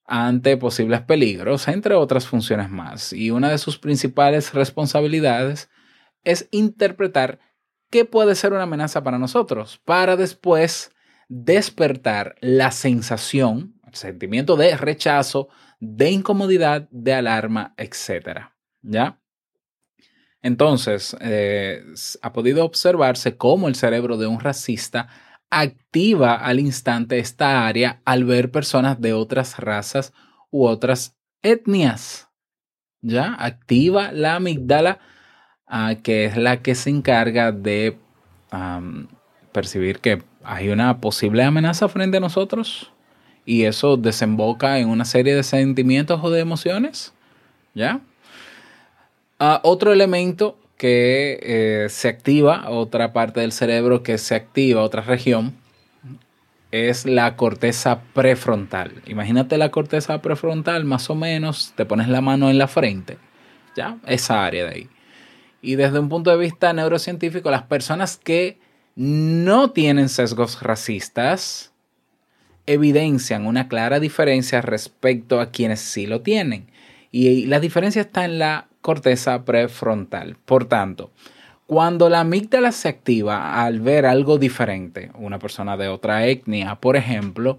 ante 0.06 0.56
posibles 0.56 1.02
peligros, 1.02 1.68
entre 1.68 1.94
otras 1.94 2.26
funciones 2.26 2.70
más. 2.70 3.12
Y 3.12 3.30
una 3.30 3.50
de 3.50 3.58
sus 3.58 3.78
principales 3.78 4.54
responsabilidades 4.54 5.68
es 6.24 6.48
interpretar 6.50 7.40
qué 7.90 8.06
puede 8.06 8.34
ser 8.36 8.54
una 8.54 8.62
amenaza 8.62 9.02
para 9.02 9.18
nosotros, 9.18 9.82
para 9.84 10.16
después 10.16 10.92
despertar 11.28 12.36
la 12.40 12.70
sensación, 12.70 13.74
el 13.86 13.94
sentimiento 13.94 14.56
de 14.56 14.78
rechazo, 14.78 15.48
de 15.78 16.10
incomodidad, 16.10 16.88
de 16.90 17.12
alarma, 17.12 17.74
etc. 17.76 18.48
¿Ya? 18.80 19.20
Entonces, 20.40 21.14
eh, 21.20 21.84
ha 22.22 22.32
podido 22.32 22.64
observarse 22.64 23.36
cómo 23.36 23.68
el 23.68 23.74
cerebro 23.74 24.16
de 24.16 24.26
un 24.26 24.40
racista 24.40 25.08
activa 25.50 26.34
al 26.34 26.60
instante 26.60 27.18
esta 27.18 27.66
área 27.66 28.00
al 28.04 28.24
ver 28.24 28.50
personas 28.50 29.00
de 29.00 29.12
otras 29.12 29.58
razas 29.58 30.12
u 30.50 30.66
otras 30.66 31.16
etnias. 31.42 32.28
¿Ya? 33.02 33.34
Activa 33.38 34.12
la 34.12 34.36
amígdala, 34.36 34.98
ah, 35.66 35.94
que 36.02 36.26
es 36.26 36.36
la 36.36 36.62
que 36.62 36.74
se 36.74 36.90
encarga 36.90 37.52
de 37.52 37.98
percibir 39.52 40.00
que 40.00 40.22
hay 40.42 40.70
una 40.70 41.00
posible 41.00 41.44
amenaza 41.44 41.88
frente 41.88 42.16
a 42.16 42.20
nosotros 42.20 42.92
y 43.44 43.64
eso 43.64 43.96
desemboca 43.96 44.78
en 44.78 44.88
una 44.88 45.04
serie 45.04 45.34
de 45.34 45.42
sentimientos 45.42 46.20
o 46.22 46.30
de 46.30 46.40
emociones. 46.40 47.12
¿Ya? 47.74 48.00
Ah, 49.38 49.60
otro 49.62 49.92
elemento 49.92 50.58
que 50.80 51.38
eh, 51.42 51.90
se 51.90 52.08
activa, 52.08 52.70
otra 52.70 53.12
parte 53.12 53.40
del 53.40 53.52
cerebro 53.52 54.02
que 54.02 54.16
se 54.16 54.34
activa, 54.34 54.80
otra 54.80 55.02
región, 55.02 55.52
es 56.70 57.04
la 57.04 57.36
corteza 57.36 58.00
prefrontal. 58.14 59.02
Imagínate 59.06 59.58
la 59.58 59.70
corteza 59.70 60.22
prefrontal, 60.22 60.86
más 60.86 61.10
o 61.10 61.14
menos, 61.14 61.74
te 61.76 61.84
pones 61.84 62.08
la 62.08 62.22
mano 62.22 62.48
en 62.48 62.56
la 62.56 62.66
frente, 62.66 63.18
¿ya? 63.76 63.98
Esa 64.06 64.46
área 64.46 64.64
de 64.64 64.70
ahí. 64.70 64.88
Y 65.60 65.74
desde 65.74 65.98
un 65.98 66.08
punto 66.08 66.30
de 66.30 66.38
vista 66.38 66.72
neurocientífico, 66.72 67.50
las 67.50 67.64
personas 67.64 68.16
que 68.16 68.58
no 68.96 69.72
tienen 69.72 70.08
sesgos 70.08 70.62
racistas 70.62 71.74
evidencian 72.64 73.44
una 73.44 73.68
clara 73.68 74.00
diferencia 74.00 74.62
respecto 74.62 75.40
a 75.40 75.50
quienes 75.50 75.80
sí 75.80 76.06
lo 76.06 76.22
tienen. 76.22 76.70
Y 77.12 77.44
la 77.44 77.60
diferencia 77.60 78.00
está 78.00 78.24
en 78.24 78.38
la 78.38 78.69
corteza 78.80 79.44
prefrontal. 79.44 80.36
Por 80.44 80.64
tanto, 80.64 81.10
cuando 81.66 82.08
la 82.08 82.20
amígdala 82.20 82.72
se 82.72 82.88
activa 82.88 83.62
al 83.62 83.80
ver 83.80 84.06
algo 84.06 84.38
diferente, 84.38 85.10
una 85.14 85.38
persona 85.38 85.76
de 85.76 85.88
otra 85.88 86.26
etnia, 86.26 86.76
por 86.76 86.96
ejemplo, 86.96 87.58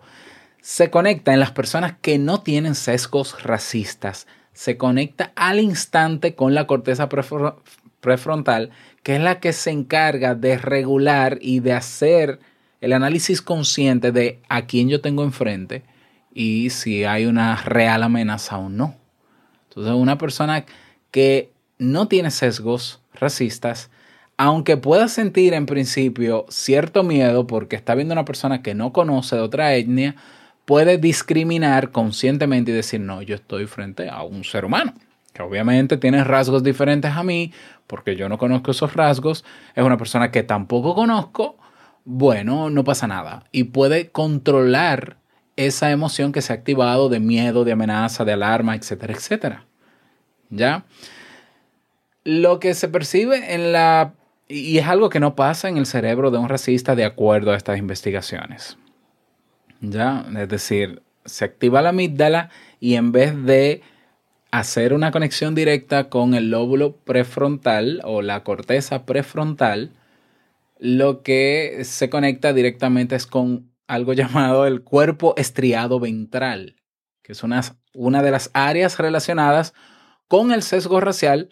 se 0.61 0.89
conecta 0.89 1.33
en 1.33 1.39
las 1.39 1.51
personas 1.51 1.95
que 2.01 2.17
no 2.17 2.41
tienen 2.41 2.75
sesgos 2.75 3.43
racistas, 3.43 4.27
se 4.53 4.77
conecta 4.77 5.31
al 5.35 5.59
instante 5.59 6.35
con 6.35 6.53
la 6.53 6.67
corteza 6.67 7.07
prefro- 7.07 7.55
prefrontal, 8.01 8.71
que 9.01 9.15
es 9.15 9.21
la 9.21 9.39
que 9.39 9.53
se 9.53 9.71
encarga 9.71 10.35
de 10.35 10.57
regular 10.57 11.37
y 11.41 11.61
de 11.61 11.73
hacer 11.73 12.39
el 12.81 12.93
análisis 12.93 13.41
consciente 13.41 14.11
de 14.11 14.41
a 14.49 14.65
quién 14.65 14.89
yo 14.89 15.01
tengo 15.01 15.23
enfrente 15.23 15.83
y 16.33 16.69
si 16.71 17.05
hay 17.05 17.25
una 17.25 17.55
real 17.55 18.03
amenaza 18.03 18.57
o 18.57 18.69
no. 18.69 18.95
Entonces, 19.69 19.93
una 19.93 20.17
persona 20.17 20.65
que 21.11 21.51
no 21.77 22.07
tiene 22.07 22.31
sesgos 22.31 23.01
racistas, 23.13 23.89
aunque 24.37 24.77
pueda 24.77 25.07
sentir 25.07 25.53
en 25.53 25.65
principio 25.65 26.45
cierto 26.49 27.03
miedo 27.03 27.45
porque 27.45 27.75
está 27.75 27.93
viendo 27.95 28.13
una 28.13 28.25
persona 28.25 28.63
que 28.63 28.73
no 28.73 28.91
conoce 28.91 29.35
de 29.35 29.41
otra 29.41 29.75
etnia, 29.75 30.15
puede 30.65 30.97
discriminar 30.97 31.91
conscientemente 31.91 32.71
y 32.71 32.73
decir, 32.73 33.01
no, 33.01 33.21
yo 33.21 33.35
estoy 33.35 33.67
frente 33.67 34.09
a 34.09 34.23
un 34.23 34.43
ser 34.43 34.65
humano, 34.65 34.93
que 35.33 35.43
obviamente 35.43 35.97
tiene 35.97 36.23
rasgos 36.23 36.63
diferentes 36.63 37.11
a 37.11 37.23
mí, 37.23 37.51
porque 37.87 38.15
yo 38.15 38.29
no 38.29 38.37
conozco 38.37 38.71
esos 38.71 38.93
rasgos, 38.93 39.43
es 39.75 39.83
una 39.83 39.97
persona 39.97 40.31
que 40.31 40.43
tampoco 40.43 40.95
conozco, 40.95 41.57
bueno, 42.05 42.69
no 42.69 42.83
pasa 42.83 43.07
nada. 43.07 43.43
Y 43.51 43.65
puede 43.65 44.09
controlar 44.09 45.17
esa 45.55 45.91
emoción 45.91 46.31
que 46.31 46.41
se 46.41 46.53
ha 46.53 46.55
activado 46.55 47.09
de 47.09 47.19
miedo, 47.19 47.63
de 47.63 47.73
amenaza, 47.73 48.25
de 48.25 48.33
alarma, 48.33 48.75
etcétera, 48.75 49.13
etcétera. 49.13 49.65
¿Ya? 50.51 50.85
Lo 52.23 52.59
que 52.59 52.75
se 52.75 52.87
percibe 52.87 53.55
en 53.55 53.71
la... 53.71 54.13
Y 54.47 54.77
es 54.77 54.85
algo 54.85 55.09
que 55.09 55.19
no 55.19 55.33
pasa 55.33 55.69
en 55.69 55.77
el 55.77 55.85
cerebro 55.85 56.29
de 56.29 56.37
un 56.37 56.49
racista 56.49 56.95
de 56.95 57.05
acuerdo 57.05 57.51
a 57.51 57.57
estas 57.57 57.79
investigaciones. 57.79 58.77
¿Ya? 59.79 60.25
Es 60.37 60.49
decir, 60.49 61.01
se 61.25 61.45
activa 61.45 61.81
la 61.81 61.89
amígdala 61.89 62.49
y 62.79 62.95
en 62.95 63.11
vez 63.11 63.43
de 63.43 63.81
hacer 64.51 64.93
una 64.93 65.11
conexión 65.11 65.55
directa 65.55 66.09
con 66.09 66.33
el 66.33 66.51
lóbulo 66.51 66.97
prefrontal 66.97 68.01
o 68.03 68.21
la 68.21 68.43
corteza 68.43 69.05
prefrontal, 69.05 69.91
lo 70.77 71.21
que 71.23 71.81
se 71.83 72.09
conecta 72.09 72.53
directamente 72.53 73.15
es 73.15 73.25
con 73.25 73.71
algo 73.87 74.13
llamado 74.13 74.67
el 74.67 74.83
cuerpo 74.83 75.33
estriado 75.37 75.99
ventral, 75.99 76.75
que 77.23 77.31
es 77.31 77.43
una, 77.43 77.61
una 77.93 78.21
de 78.21 78.31
las 78.31 78.51
áreas 78.53 78.99
relacionadas 78.99 79.73
con 80.31 80.53
el 80.53 80.61
sesgo 80.61 81.01
racial 81.01 81.49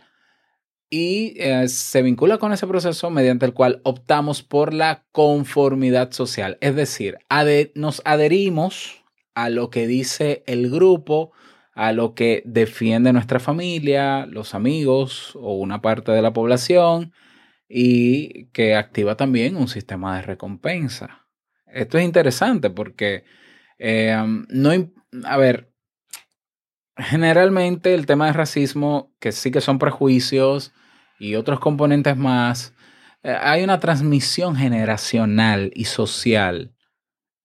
y 0.89 1.33
eh, 1.35 1.67
se 1.67 2.01
vincula 2.01 2.37
con 2.37 2.53
ese 2.53 2.65
proceso 2.65 3.09
mediante 3.09 3.45
el 3.45 3.53
cual 3.53 3.81
optamos 3.83 4.41
por 4.41 4.73
la 4.73 5.03
conformidad 5.11 6.13
social, 6.13 6.57
es 6.61 6.77
decir, 6.77 7.17
nos 7.75 8.01
adherimos 8.05 9.03
a 9.35 9.49
lo 9.49 9.69
que 9.69 9.85
dice 9.85 10.43
el 10.47 10.69
grupo, 10.71 11.33
a 11.73 11.91
lo 11.91 12.15
que 12.15 12.41
defiende 12.45 13.11
nuestra 13.11 13.41
familia, 13.41 14.25
los 14.27 14.55
amigos 14.55 15.35
o 15.35 15.55
una 15.55 15.81
parte 15.81 16.13
de 16.13 16.21
la 16.21 16.31
población 16.31 17.11
y 17.67 18.45
que 18.53 18.75
activa 18.75 19.17
también 19.17 19.57
un 19.57 19.67
sistema 19.67 20.15
de 20.15 20.21
recompensa. 20.21 21.27
Esto 21.67 21.97
es 21.97 22.05
interesante 22.05 22.69
porque, 22.69 23.25
eh, 23.77 24.15
no, 24.47 24.71
a 25.25 25.35
ver, 25.35 25.69
generalmente 26.99 27.93
el 27.93 28.05
tema 28.05 28.27
de 28.27 28.33
racismo, 28.33 29.11
que 29.19 29.31
sí 29.31 29.51
que 29.51 29.61
son 29.61 29.79
prejuicios 29.79 30.73
y 31.19 31.35
otros 31.35 31.59
componentes 31.59 32.17
más, 32.17 32.73
eh, 33.23 33.35
hay 33.39 33.63
una 33.63 33.79
transmisión 33.79 34.55
generacional 34.55 35.71
y 35.75 35.85
social 35.85 36.73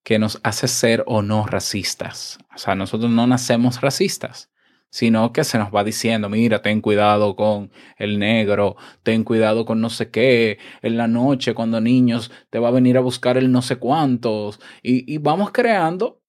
que 0.05 0.19
nos 0.19 0.41
hace 0.43 0.69
ser 0.69 1.03
o 1.07 1.23
no 1.23 1.47
racistas. 1.47 2.39
O 2.55 2.59
sea, 2.59 2.75
nosotros 2.75 3.11
no 3.11 3.27
nacemos 3.27 3.81
racistas, 3.81 4.51
sino 4.91 5.33
que 5.33 5.45
se 5.45 5.59
nos 5.59 5.75
va 5.75 5.83
diciendo, 5.83 6.29
mira, 6.29 6.63
ten 6.63 6.81
cuidado 6.81 7.35
con 7.37 7.73
el 7.97 8.19
negro, 8.19 8.77
ten 9.03 9.25
cuidado 9.25 9.65
con 9.65 9.81
no 9.81 9.91
sé 9.91 10.11
qué, 10.11 10.59
en 10.83 10.97
la 10.97 11.09
noche 11.09 11.55
cuando 11.55 11.81
niños 11.81 12.31
te 12.51 12.59
va 12.59 12.69
a 12.69 12.73
venir 12.73 12.97
a 12.99 13.01
buscar 13.01 13.39
el 13.39 13.51
no 13.51 13.63
sé 13.63 13.77
cuántos, 13.77 14.61
y, 14.83 15.13
y 15.13 15.19
vamos 15.19 15.51
creando 15.53 16.23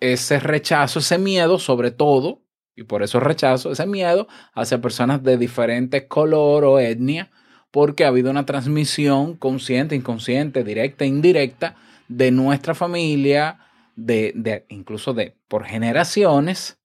ese 0.00 0.40
rechazo, 0.40 0.98
ese 0.98 1.16
miedo 1.18 1.58
sobre 1.58 1.90
todo, 1.90 2.45
y 2.76 2.84
por 2.84 3.02
eso 3.02 3.18
rechazo, 3.18 3.72
ese 3.72 3.86
miedo 3.86 4.28
hacia 4.54 4.82
personas 4.82 5.22
de 5.22 5.38
diferente 5.38 6.06
color 6.06 6.64
o 6.64 6.78
etnia, 6.78 7.30
porque 7.70 8.04
ha 8.04 8.08
habido 8.08 8.30
una 8.30 8.46
transmisión 8.46 9.34
consciente, 9.36 9.96
inconsciente, 9.96 10.62
directa, 10.62 11.04
indirecta, 11.04 11.74
de 12.08 12.30
nuestra 12.30 12.74
familia, 12.74 13.58
de, 13.96 14.32
de 14.36 14.66
incluso 14.68 15.14
de 15.14 15.36
por 15.48 15.64
generaciones, 15.64 16.78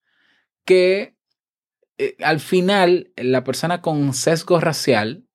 que 0.66 1.16
eh, 1.98 2.16
al 2.24 2.40
final 2.40 3.12
la 3.16 3.44
persona 3.44 3.82
con 3.82 4.14
sesgo 4.14 4.60
racial, 4.60 5.26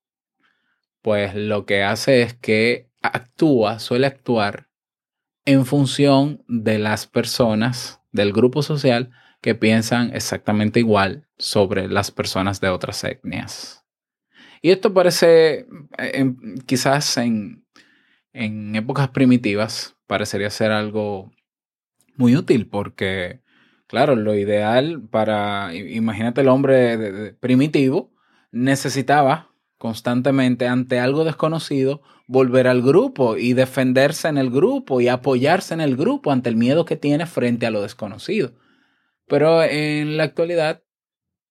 pues 1.02 1.34
lo 1.34 1.66
que 1.66 1.84
hace 1.84 2.22
es 2.22 2.34
que 2.34 2.90
actúa, 3.02 3.78
suele 3.78 4.06
actuar 4.06 4.68
en 5.44 5.66
función 5.66 6.42
de 6.48 6.78
las 6.78 7.06
personas 7.06 8.00
del 8.10 8.32
grupo 8.32 8.62
social 8.62 9.10
que 9.40 9.54
piensan 9.54 10.14
exactamente 10.14 10.80
igual 10.80 11.28
sobre 11.38 11.88
las 11.88 12.10
personas 12.10 12.60
de 12.60 12.68
otras 12.68 13.02
etnias. 13.04 13.84
Y 14.62 14.70
esto 14.70 14.92
parece, 14.94 15.60
eh, 15.98 16.12
en- 16.14 16.58
quizás 16.66 17.16
en, 17.18 17.64
en 18.32 18.74
épocas 18.76 19.08
primitivas, 19.10 19.96
parecería 20.06 20.50
ser 20.50 20.72
algo 20.72 21.30
muy 22.16 22.36
útil 22.36 22.68
porque, 22.68 23.42
claro, 23.86 24.16
lo 24.16 24.34
ideal 24.34 25.02
para, 25.10 25.74
imagínate 25.74 26.40
el 26.40 26.48
hombre 26.48 27.34
primitivo, 27.40 28.12
necesitaba 28.50 29.50
constantemente 29.78 30.66
ante 30.66 30.98
algo 30.98 31.24
desconocido 31.24 32.02
volver 32.26 32.66
al 32.66 32.82
grupo 32.82 33.36
y 33.36 33.52
defenderse 33.52 34.28
en 34.28 34.38
el 34.38 34.50
grupo 34.50 35.00
y 35.00 35.08
apoyarse 35.08 35.74
en 35.74 35.80
el 35.80 35.96
grupo 35.96 36.32
ante 36.32 36.48
el 36.48 36.56
miedo 36.56 36.84
que 36.84 36.96
tiene 36.96 37.26
frente 37.26 37.66
a 37.66 37.70
lo 37.70 37.82
desconocido. 37.82 38.52
Pero 39.26 39.62
en 39.62 40.16
la 40.16 40.24
actualidad 40.24 40.82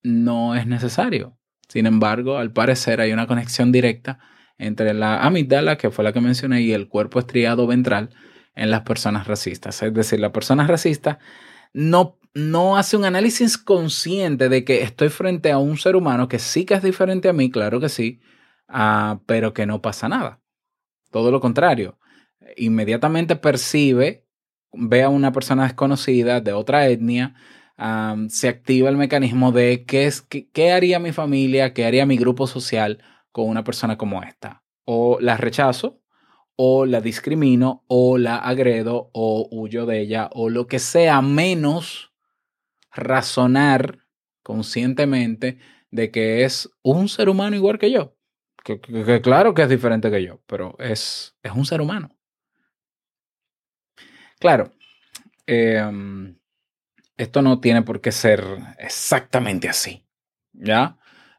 no 0.03 0.55
es 0.55 0.67
necesario. 0.67 1.37
Sin 1.67 1.85
embargo, 1.85 2.37
al 2.37 2.51
parecer 2.51 3.01
hay 3.01 3.11
una 3.11 3.27
conexión 3.27 3.71
directa 3.71 4.19
entre 4.57 4.93
la 4.93 5.23
amígdala, 5.23 5.77
que 5.77 5.91
fue 5.91 6.03
la 6.03 6.13
que 6.13 6.21
mencioné, 6.21 6.61
y 6.61 6.73
el 6.73 6.87
cuerpo 6.87 7.19
estriado 7.19 7.67
ventral 7.67 8.11
en 8.55 8.71
las 8.71 8.81
personas 8.81 9.27
racistas. 9.27 9.81
Es 9.81 9.93
decir, 9.93 10.19
la 10.19 10.31
persona 10.31 10.65
racista 10.67 11.19
no, 11.73 12.17
no 12.33 12.77
hace 12.77 12.95
un 12.95 13.05
análisis 13.05 13.57
consciente 13.57 14.47
de 14.47 14.63
que 14.63 14.81
estoy 14.81 15.09
frente 15.09 15.51
a 15.51 15.57
un 15.57 15.77
ser 15.77 15.95
humano 15.95 16.27
que 16.27 16.39
sí 16.39 16.65
que 16.65 16.75
es 16.75 16.83
diferente 16.83 17.27
a 17.27 17.33
mí, 17.33 17.51
claro 17.51 17.79
que 17.79 17.89
sí, 17.89 18.21
ah, 18.69 19.19
pero 19.25 19.53
que 19.53 19.65
no 19.65 19.81
pasa 19.81 20.07
nada. 20.07 20.41
Todo 21.11 21.31
lo 21.31 21.41
contrario. 21.41 21.99
Inmediatamente 22.55 23.35
percibe, 23.35 24.25
ve 24.71 25.03
a 25.03 25.09
una 25.09 25.31
persona 25.31 25.63
desconocida 25.63 26.39
de 26.41 26.53
otra 26.53 26.87
etnia, 26.87 27.35
se 27.77 28.47
activa 28.47 28.89
el 28.89 28.97
mecanismo 28.97 29.51
de 29.51 29.85
qué, 29.85 30.05
es, 30.05 30.21
qué, 30.21 30.49
qué 30.51 30.71
haría 30.71 30.99
mi 30.99 31.11
familia, 31.11 31.73
qué 31.73 31.85
haría 31.85 32.05
mi 32.05 32.17
grupo 32.17 32.47
social 32.47 33.03
con 33.31 33.49
una 33.49 33.63
persona 33.63 33.97
como 33.97 34.23
esta. 34.23 34.63
O 34.85 35.17
la 35.19 35.37
rechazo, 35.37 36.01
o 36.55 36.85
la 36.85 37.01
discrimino, 37.01 37.83
o 37.87 38.17
la 38.17 38.37
agredo, 38.37 39.09
o 39.13 39.47
huyo 39.51 39.85
de 39.85 39.99
ella, 39.99 40.29
o 40.33 40.49
lo 40.49 40.67
que 40.67 40.79
sea, 40.79 41.21
menos 41.21 42.13
razonar 42.91 43.99
conscientemente 44.41 45.59
de 45.91 46.11
que 46.11 46.43
es 46.43 46.69
un 46.81 47.09
ser 47.09 47.29
humano 47.29 47.55
igual 47.55 47.77
que 47.77 47.91
yo. 47.91 48.15
Que 48.63 48.79
claro 49.21 49.53
que 49.53 49.61
es 49.61 49.69
diferente 49.69 50.09
que 50.09 50.23
yo, 50.23 50.41
pero 50.47 50.75
es, 50.79 51.35
es 51.43 51.51
un 51.51 51.65
ser 51.65 51.81
humano. 51.81 52.17
Claro, 54.39 54.71
em, 55.45 56.35
esto 57.17 57.41
no 57.41 57.59
tiene 57.59 57.81
por 57.81 58.01
qué 58.01 58.11
ser 58.11 58.43
exactamente 58.77 59.69
así, 59.69 60.05
¿ya? 60.53 60.97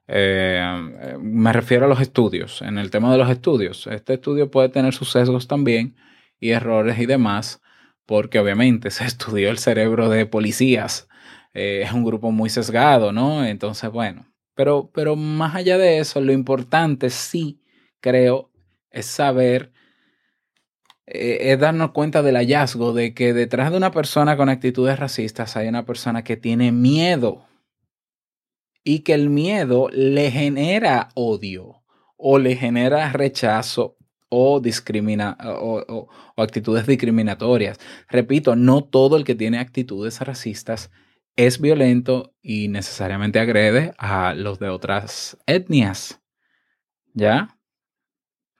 Eh, 0.09 1.17
me 1.21 1.53
refiero 1.53 1.87
a 1.87 1.89
los 1.89 2.01
estudios. 2.01 2.63
En 2.63 2.79
el 2.79 2.91
tema 2.91 3.11
de 3.13 3.19
los 3.19 3.31
estudios, 3.31 3.87
este 3.89 4.15
estudio 4.15 4.51
puede 4.51 4.69
tener 4.69 4.95
sus 4.95 5.11
sesgos 5.11 5.49
también 5.49 5.97
y 6.39 6.51
errores 6.51 6.99
y 6.99 7.07
demás, 7.07 7.61
porque 8.07 8.39
obviamente 8.39 8.91
se 8.93 9.05
estudió 9.05 9.51
el 9.51 9.59
cerebro 9.59 10.09
de 10.09 10.27
policías. 10.27 11.09
Eh, 11.55 11.83
es 11.85 11.93
un 11.93 12.05
grupo 12.05 12.31
muy 12.31 12.51
sesgado, 12.51 13.13
¿no? 13.13 13.45
Entonces, 13.45 13.91
bueno, 13.91 14.27
pero, 14.55 14.91
pero 14.93 15.17
más 15.17 15.55
allá 15.55 15.79
de 15.79 15.99
eso, 15.99 16.21
lo 16.21 16.33
importante 16.33 17.11
sí, 17.11 17.61
creo, 18.01 18.51
es 18.91 19.07
saber, 19.07 19.73
eh, 21.07 21.53
es 21.53 21.59
darnos 21.61 21.93
cuenta 21.93 22.23
del 22.23 22.37
hallazgo 22.37 22.93
de 22.93 23.15
que 23.15 23.33
detrás 23.33 23.71
de 23.71 23.77
una 23.77 23.93
persona 23.93 24.37
con 24.37 24.49
actitudes 24.49 24.99
racistas 24.99 25.57
hay 25.57 25.69
una 25.69 25.85
persona 25.85 26.25
que 26.25 26.37
tiene 26.37 26.73
miedo 26.73 27.47
y 28.85 29.01
que 29.01 29.15
el 29.15 29.31
miedo 29.31 29.89
le 29.93 30.31
genera 30.31 31.09
odio 31.15 31.83
o 32.17 32.39
le 32.39 32.57
genera 32.57 33.13
rechazo 33.13 33.97
o 34.29 34.61
discrimina 34.61 35.37
o, 35.45 35.85
o- 35.89 36.09
actitudes 36.43 36.87
discriminatorias. 36.87 37.79
Repito, 38.09 38.57
no 38.57 38.83
todo 38.83 39.17
el 39.17 39.25
que 39.25 39.35
tiene 39.35 39.59
actitudes 39.59 40.21
racistas 40.21 40.91
es 41.37 41.61
violento 41.61 42.35
y 42.43 42.69
necesariamente 42.69 43.39
agrede 43.39 43.93
a 43.99 44.35
los 44.35 44.59
de 44.59 44.69
otras 44.69 45.37
etnias. 45.47 46.21
¿Ya? 47.15 47.59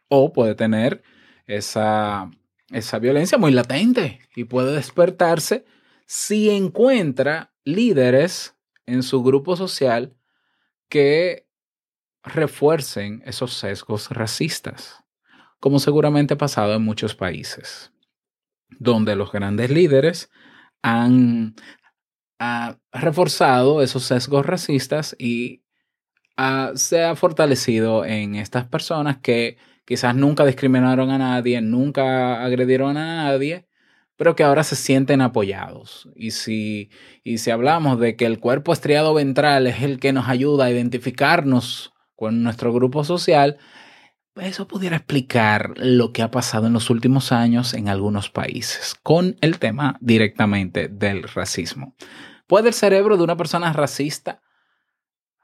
O 0.09 0.33
puede 0.33 0.55
tener 0.55 1.03
esa, 1.47 2.31
esa 2.71 2.99
violencia 2.99 3.39
muy 3.39 3.53
latente 3.53 4.21
y 4.35 4.45
puede 4.45 4.75
despertarse 4.75 5.65
si 6.07 6.51
encuentra 6.51 7.53
líderes 7.65 8.57
en 8.87 9.03
su 9.03 9.23
grupo 9.23 9.57
social 9.57 10.17
que 10.89 11.49
refuercen 12.23 13.23
esos 13.25 13.55
sesgos 13.55 14.11
racistas, 14.11 15.05
como 15.61 15.79
seguramente 15.79 16.35
ha 16.35 16.39
pasado 16.39 16.75
en 16.75 16.83
muchos 16.83 17.15
países, 17.15 17.93
donde 18.69 19.17
los 19.17 19.33
grandes 19.33 19.71
líderes 19.71 20.31
han 20.83 21.55
ha 22.39 22.79
reforzado 22.93 23.83
esos 23.83 24.05
sesgos 24.05 24.45
racistas 24.45 25.17
y 25.19 25.63
ah, 26.37 26.73
se 26.75 27.05
ha 27.05 27.15
fortalecido 27.17 28.05
en 28.05 28.35
estas 28.35 28.65
personas 28.67 29.19
que 29.19 29.59
quizás 29.85 30.15
nunca 30.15 30.45
discriminaron 30.45 31.11
a 31.11 31.19
nadie, 31.19 31.61
nunca 31.61 32.45
agredieron 32.45 32.97
a 32.97 33.25
nadie, 33.25 33.67
pero 34.17 34.35
que 34.35 34.45
ahora 34.45 34.65
se 34.65 34.77
sienten 34.77 35.21
apoyados. 35.21 36.09
Y 36.17 36.33
si, 36.33 36.91
y 37.23 37.39
si 37.39 37.51
hablamos 37.51 38.01
de 38.01 38.17
que 38.17 38.27
el 38.27 38.41
cuerpo 38.41 38.73
estriado 38.73 39.15
ventral 39.15 39.67
es 39.67 39.83
el 39.83 40.01
que 40.01 40.13
nos 40.13 40.29
ayuda 40.29 40.67
a 40.67 40.71
identificarnos 40.71 41.93
con 42.15 42.43
nuestro 42.43 42.73
grupo 42.73 43.05
social, 43.05 43.59
eso 44.37 44.69
pudiera 44.69 44.97
explicar 44.97 45.73
lo 45.77 46.13
que 46.13 46.23
ha 46.23 46.31
pasado 46.31 46.67
en 46.67 46.73
los 46.73 46.91
últimos 46.91 47.33
años 47.33 47.73
en 47.73 47.89
algunos 47.89 48.29
países 48.29 48.95
con 49.03 49.37
el 49.41 49.59
tema 49.59 49.97
directamente 50.01 50.89
del 50.89 51.23
racismo. 51.23 51.95
¿Puede 52.47 52.69
el 52.69 52.75
cerebro 52.75 53.17
de 53.17 53.25
una 53.25 53.37
persona 53.37 53.73
racista 53.73 54.43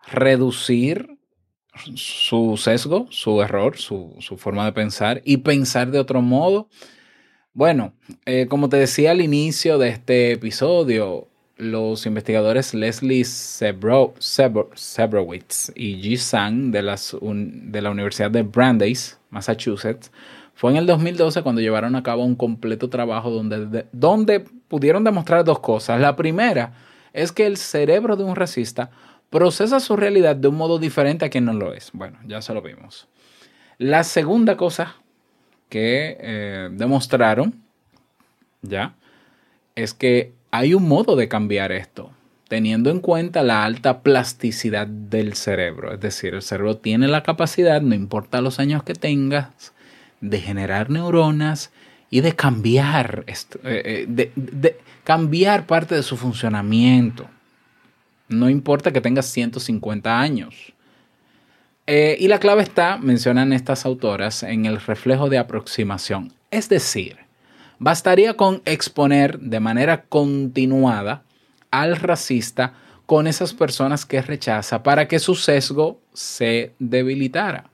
reducir 0.07 1.19
su 1.95 2.57
sesgo, 2.59 3.07
su 3.11 3.41
error, 3.43 3.77
su, 3.79 4.15
forma 4.37 4.65
de 4.67 4.73
pensar 4.73 5.23
y 5.25 5.39
pensar 5.39 5.91
de 5.91 5.99
otro 5.99 6.21
modo? 6.23 6.69
Bueno, 7.55 7.93
eh, 8.25 8.47
como 8.49 8.69
te 8.69 8.77
decía 8.77 9.11
al 9.11 9.21
inicio 9.21 9.79
de 9.79 9.89
este 9.91 10.33
episodio, 10.33 11.29
los 11.57 12.07
investigadores 12.07 12.73
Leslie 12.75 13.25
Sebro, 13.25 14.15
Sebro- 14.19 14.71
Sebrowitz 14.75 15.71
y 15.77 15.97
Ji 16.01 16.17
Sang 16.17 16.71
de, 16.73 16.83
las 16.83 17.17
de 17.21 17.83
la 17.83 17.91
Universidad 17.91 18.31
de 18.31 18.43
Brandeis, 18.43 19.19
Massachusetts, 19.31 20.11
fue 20.55 20.71
en 20.71 20.77
el 20.79 20.87
2012 20.87 21.43
cuando 21.43 21.61
llevaron 21.61 21.95
a 21.95 22.03
cabo 22.03 22.25
un 22.25 22.37
completo 22.37 22.89
trabajo 22.89 23.31
donde, 23.31 23.67
de- 23.67 23.87
donde 23.93 24.41
pudieron 24.41 25.05
demostrar 25.05 25.45
dos 25.45 25.61
cosas. 25.61 26.01
La 26.01 26.17
primera 26.17 26.75
es 27.13 27.33
que 27.33 27.47
el 27.47 27.59
cerebro 27.59 28.17
de 28.17 28.25
un 28.25 28.35
racista 28.37 28.91
procesa 29.33 29.81
su 29.81 29.97
realidad 29.97 30.37
de 30.37 30.49
un 30.49 30.57
modo 30.57 30.79
diferente 30.79 31.25
a 31.25 31.31
quien 31.31 31.47
no 31.47 31.55
lo 31.55 31.73
es. 31.73 31.91
Bueno, 31.95 32.19
ya 32.27 32.43
se 32.43 32.53
lo 32.53 32.61
vimos. 32.61 33.09
La 33.79 34.05
segunda 34.05 34.59
cosa 34.59 34.97
que 35.71 36.19
eh, 36.21 36.69
demostraron, 36.71 37.55
ya, 38.61 38.95
es 39.75 39.95
que 39.95 40.35
hay 40.51 40.75
un 40.75 40.87
modo 40.87 41.17
de 41.17 41.29
cambiar 41.29 41.73
esto, 41.73 42.11
teniendo 42.49 42.91
en 42.91 43.01
cuenta 43.01 43.43
la 43.43 43.65
alta 43.65 44.03
plasticidad 44.03 44.87
del 44.87 45.33
cerebro. 45.33 45.95
Es 45.95 46.01
decir, 46.01 46.35
el 46.35 46.43
cerebro 46.43 46.77
tiene 46.77 47.09
la 47.09 47.23
capacidad, 47.23 47.81
no 47.81 47.95
importa 47.95 48.43
los 48.43 48.59
años 48.59 48.83
que 48.83 48.93
tengas, 48.93 49.73
de 50.21 50.41
generar 50.41 50.91
neuronas 50.91 51.73
y 52.11 52.21
de 52.21 52.37
cambiar, 52.37 53.25
eh, 53.27 53.47
eh, 53.65 54.33
de 54.37 54.79
cambiar 55.05 55.67
parte 55.67 55.95
de 55.95 56.03
su 56.03 56.19
funcionamiento. 56.19 57.27
No 58.33 58.49
importa 58.49 58.93
que 58.93 59.01
tengas 59.01 59.27
150 59.27 60.21
años. 60.21 60.73
Eh, 61.87 62.17
y 62.19 62.29
la 62.29 62.39
clave 62.39 62.63
está, 62.63 62.97
mencionan 62.99 63.53
estas 63.53 63.85
autoras, 63.85 64.43
en 64.43 64.67
el 64.67 64.81
reflejo 64.81 65.29
de 65.29 65.39
aproximación. 65.39 66.33
Es 66.51 66.69
decir, 66.69 67.17
bastaría 67.79 68.35
con 68.35 68.63
exponer 68.65 69.41
de 69.41 69.61
manera 69.61 70.05
continuada 70.05 71.25
al 71.71 71.97
racista 71.97 72.75
con 73.07 73.27
esas 73.27 73.53
personas 73.53 74.07
que 74.07 74.23
rechaza 74.23 74.83
para 74.83 75.09
que 75.09 75.19
su 75.19 75.35
sesgo 75.35 76.01
se 76.13 76.75
debilitara, 76.79 77.71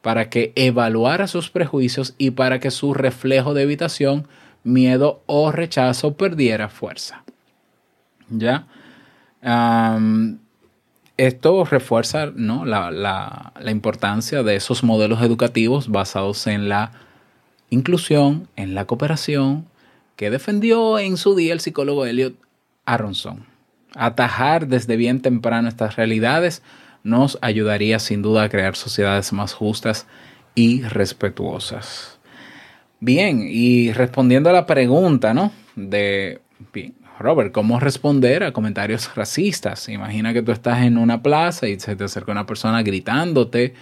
para 0.00 0.30
que 0.30 0.52
evaluara 0.54 1.26
sus 1.26 1.50
prejuicios 1.50 2.14
y 2.18 2.30
para 2.30 2.60
que 2.60 2.70
su 2.70 2.94
reflejo 2.94 3.54
de 3.54 3.62
evitación, 3.62 4.28
miedo 4.62 5.22
o 5.26 5.50
rechazo 5.50 6.16
perdiera 6.16 6.68
fuerza. 6.68 7.24
¿Ya? 8.30 8.66
Esto 11.16 11.64
refuerza 11.64 12.32
¿no? 12.34 12.64
la, 12.64 12.90
la- 12.90 13.52
la 13.60 13.70
importancia 13.70 14.42
de 14.42 14.56
esos 14.56 14.82
modelos 14.82 15.20
educativos 15.22 15.88
basados 15.88 16.46
en 16.46 16.68
la 16.68 16.92
inclusión, 17.70 18.48
en 18.56 18.74
la 18.74 18.86
cooperación, 18.86 19.66
que 20.16 20.30
defendió 20.30 20.98
en 20.98 21.16
su 21.16 21.34
día 21.34 21.52
el 21.52 21.60
psicólogo 21.60 22.06
Elliot 22.06 22.34
Aronson. 22.86 23.44
Atajar 23.94 24.68
desde 24.68 24.96
bien 24.96 25.20
temprano 25.20 25.68
estas 25.68 25.96
realidades 25.96 26.62
nos 27.04 27.38
ayudaría 27.42 27.98
sin 27.98 28.22
duda 28.22 28.44
a 28.44 28.48
crear 28.48 28.76
sociedades 28.76 29.32
más 29.32 29.52
justas 29.54 30.06
y 30.54 30.82
respetuosas. 30.82 32.18
Bien, 33.00 33.44
y 33.48 33.92
respondiendo 33.92 34.48
a 34.50 34.52
la 34.52 34.66
pregunta, 34.66 35.34
¿no? 35.34 35.50
De, 35.76 36.40
bien, 36.72 36.94
Robert, 37.22 37.52
¿cómo 37.52 37.78
responder 37.78 38.42
a 38.42 38.52
comentarios 38.52 39.14
racistas? 39.14 39.88
Imagina 39.88 40.32
que 40.32 40.42
tú 40.42 40.50
estás 40.50 40.82
en 40.82 40.98
una 40.98 41.22
plaza 41.22 41.68
y 41.68 41.78
se 41.78 41.94
te 41.94 42.04
acerca 42.04 42.32
una 42.32 42.46
persona 42.46 42.82
gritándote, 42.82 43.74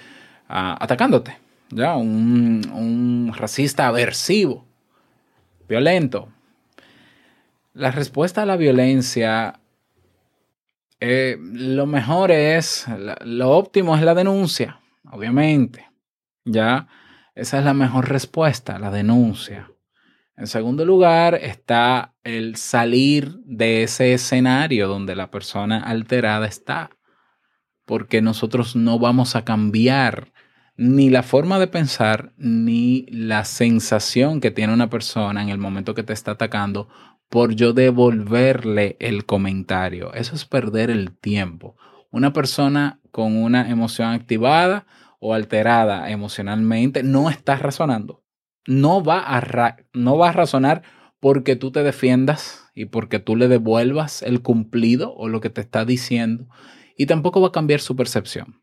ah, 0.48 0.76
atacándote, 0.78 1.38
¿ya? 1.70 1.96
Un, 1.96 2.70
un 2.72 3.32
racista 3.34 3.88
aversivo, 3.88 4.66
violento. 5.68 6.28
La 7.72 7.90
respuesta 7.90 8.42
a 8.42 8.46
la 8.46 8.56
violencia, 8.56 9.58
eh, 11.00 11.38
lo 11.40 11.86
mejor 11.86 12.30
es, 12.30 12.84
lo 13.24 13.50
óptimo 13.52 13.96
es 13.96 14.02
la 14.02 14.14
denuncia, 14.14 14.80
obviamente, 15.10 15.88
¿ya? 16.44 16.88
Esa 17.34 17.58
es 17.58 17.64
la 17.64 17.72
mejor 17.72 18.10
respuesta, 18.10 18.78
la 18.78 18.90
denuncia. 18.90 19.70
En 20.40 20.46
segundo 20.46 20.86
lugar 20.86 21.34
está 21.34 22.14
el 22.24 22.56
salir 22.56 23.40
de 23.44 23.82
ese 23.82 24.14
escenario 24.14 24.88
donde 24.88 25.14
la 25.14 25.30
persona 25.30 25.82
alterada 25.82 26.46
está, 26.46 26.88
porque 27.84 28.22
nosotros 28.22 28.74
no 28.74 28.98
vamos 28.98 29.36
a 29.36 29.44
cambiar 29.44 30.32
ni 30.78 31.10
la 31.10 31.22
forma 31.22 31.58
de 31.58 31.66
pensar 31.66 32.32
ni 32.38 33.04
la 33.10 33.44
sensación 33.44 34.40
que 34.40 34.50
tiene 34.50 34.72
una 34.72 34.88
persona 34.88 35.42
en 35.42 35.50
el 35.50 35.58
momento 35.58 35.94
que 35.94 36.04
te 36.04 36.14
está 36.14 36.30
atacando 36.30 36.88
por 37.28 37.54
yo 37.54 37.74
devolverle 37.74 38.96
el 38.98 39.26
comentario. 39.26 40.14
Eso 40.14 40.34
es 40.34 40.46
perder 40.46 40.88
el 40.88 41.14
tiempo. 41.18 41.76
Una 42.10 42.32
persona 42.32 42.98
con 43.10 43.36
una 43.36 43.68
emoción 43.68 44.08
activada 44.12 44.86
o 45.18 45.34
alterada 45.34 46.08
emocionalmente 46.08 47.02
no 47.02 47.28
está 47.28 47.56
razonando 47.56 48.19
no 48.66 49.02
va 49.02 49.22
a, 49.26 49.76
no 49.92 50.18
va 50.18 50.30
a 50.30 50.32
razonar 50.32 50.82
porque 51.20 51.56
tú 51.56 51.70
te 51.70 51.82
defiendas 51.82 52.70
y 52.74 52.86
porque 52.86 53.18
tú 53.18 53.36
le 53.36 53.48
devuelvas 53.48 54.22
el 54.22 54.42
cumplido 54.42 55.14
o 55.14 55.28
lo 55.28 55.40
que 55.40 55.50
te 55.50 55.60
está 55.60 55.84
diciendo. 55.84 56.48
Y 56.96 57.06
tampoco 57.06 57.40
va 57.40 57.48
a 57.48 57.52
cambiar 57.52 57.80
su 57.80 57.96
percepción. 57.96 58.62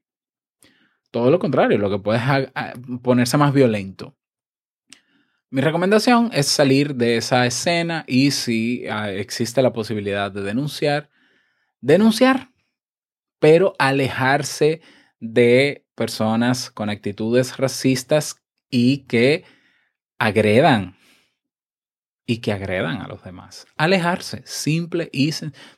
Todo 1.12 1.32
lo 1.32 1.40
contrario, 1.40 1.78
lo 1.78 1.90
que 1.90 2.00
puede 2.00 2.20
es 2.20 2.52
ponerse 3.02 3.38
más 3.38 3.54
violento. 3.54 4.16
Mi 5.50 5.62
recomendación 5.62 6.30
es 6.34 6.48
salir 6.48 6.96
de 6.96 7.18
esa 7.18 7.46
escena 7.46 8.04
y 8.06 8.32
si 8.32 8.86
ah, 8.88 9.12
existe 9.12 9.62
la 9.62 9.72
posibilidad 9.72 10.30
de 10.30 10.42
denunciar, 10.42 11.10
denunciar, 11.80 12.52
pero 13.40 13.74
alejarse 13.80 14.82
de 15.22 15.86
personas 15.96 16.70
con 16.70 16.90
actitudes 16.90 17.56
racistas 17.58 18.44
y 18.70 19.06
que 19.06 19.46
agredan 20.20 20.96
y 22.26 22.40
que 22.40 22.52
agredan 22.52 23.02
a 23.02 23.08
los 23.08 23.24
demás. 23.24 23.66
Alejarse, 23.78 24.42
simple 24.46 25.10
y 25.14 25.32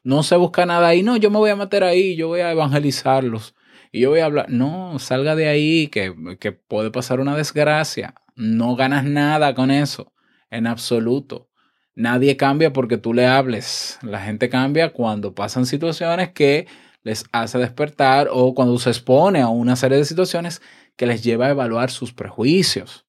no 0.04 0.24
se 0.24 0.36
busca 0.36 0.66
nada 0.66 0.88
ahí. 0.88 1.04
No, 1.04 1.16
yo 1.16 1.30
me 1.30 1.38
voy 1.38 1.52
a 1.52 1.56
meter 1.56 1.84
ahí, 1.84 2.16
yo 2.16 2.28
voy 2.28 2.42
a 2.42 2.52
evangelizarlos 2.52 3.56
y 3.92 4.02
yo 4.02 4.10
voy 4.10 4.20
a 4.20 4.26
hablar. 4.26 4.48
No, 4.50 4.98
salga 4.98 5.36
de 5.36 5.48
ahí, 5.48 5.88
que, 5.88 6.14
que 6.40 6.52
puede 6.52 6.90
pasar 6.92 7.20
una 7.20 7.38
desgracia. 7.38 8.16
No 8.36 8.76
ganas 8.76 9.04
nada 9.04 9.54
con 9.54 9.70
eso, 9.70 10.12
en 10.50 10.66
absoluto. 10.66 11.50
Nadie 11.94 12.36
cambia 12.36 12.74
porque 12.74 12.98
tú 12.98 13.14
le 13.14 13.28
hables. 13.28 14.00
La 14.02 14.22
gente 14.22 14.50
cambia 14.50 14.92
cuando 14.92 15.36
pasan 15.36 15.66
situaciones 15.66 16.32
que 16.32 16.68
les 17.04 17.26
hace 17.32 17.60
despertar 17.60 18.28
o 18.32 18.56
cuando 18.56 18.78
se 18.80 18.90
expone 18.90 19.42
a 19.42 19.50
una 19.50 19.76
serie 19.76 19.98
de 19.98 20.06
situaciones 20.06 20.62
que 20.96 21.06
les 21.06 21.24
lleva 21.24 21.46
a 21.46 21.52
evaluar 21.52 21.92
sus 21.92 22.12
prejuicios 22.12 23.06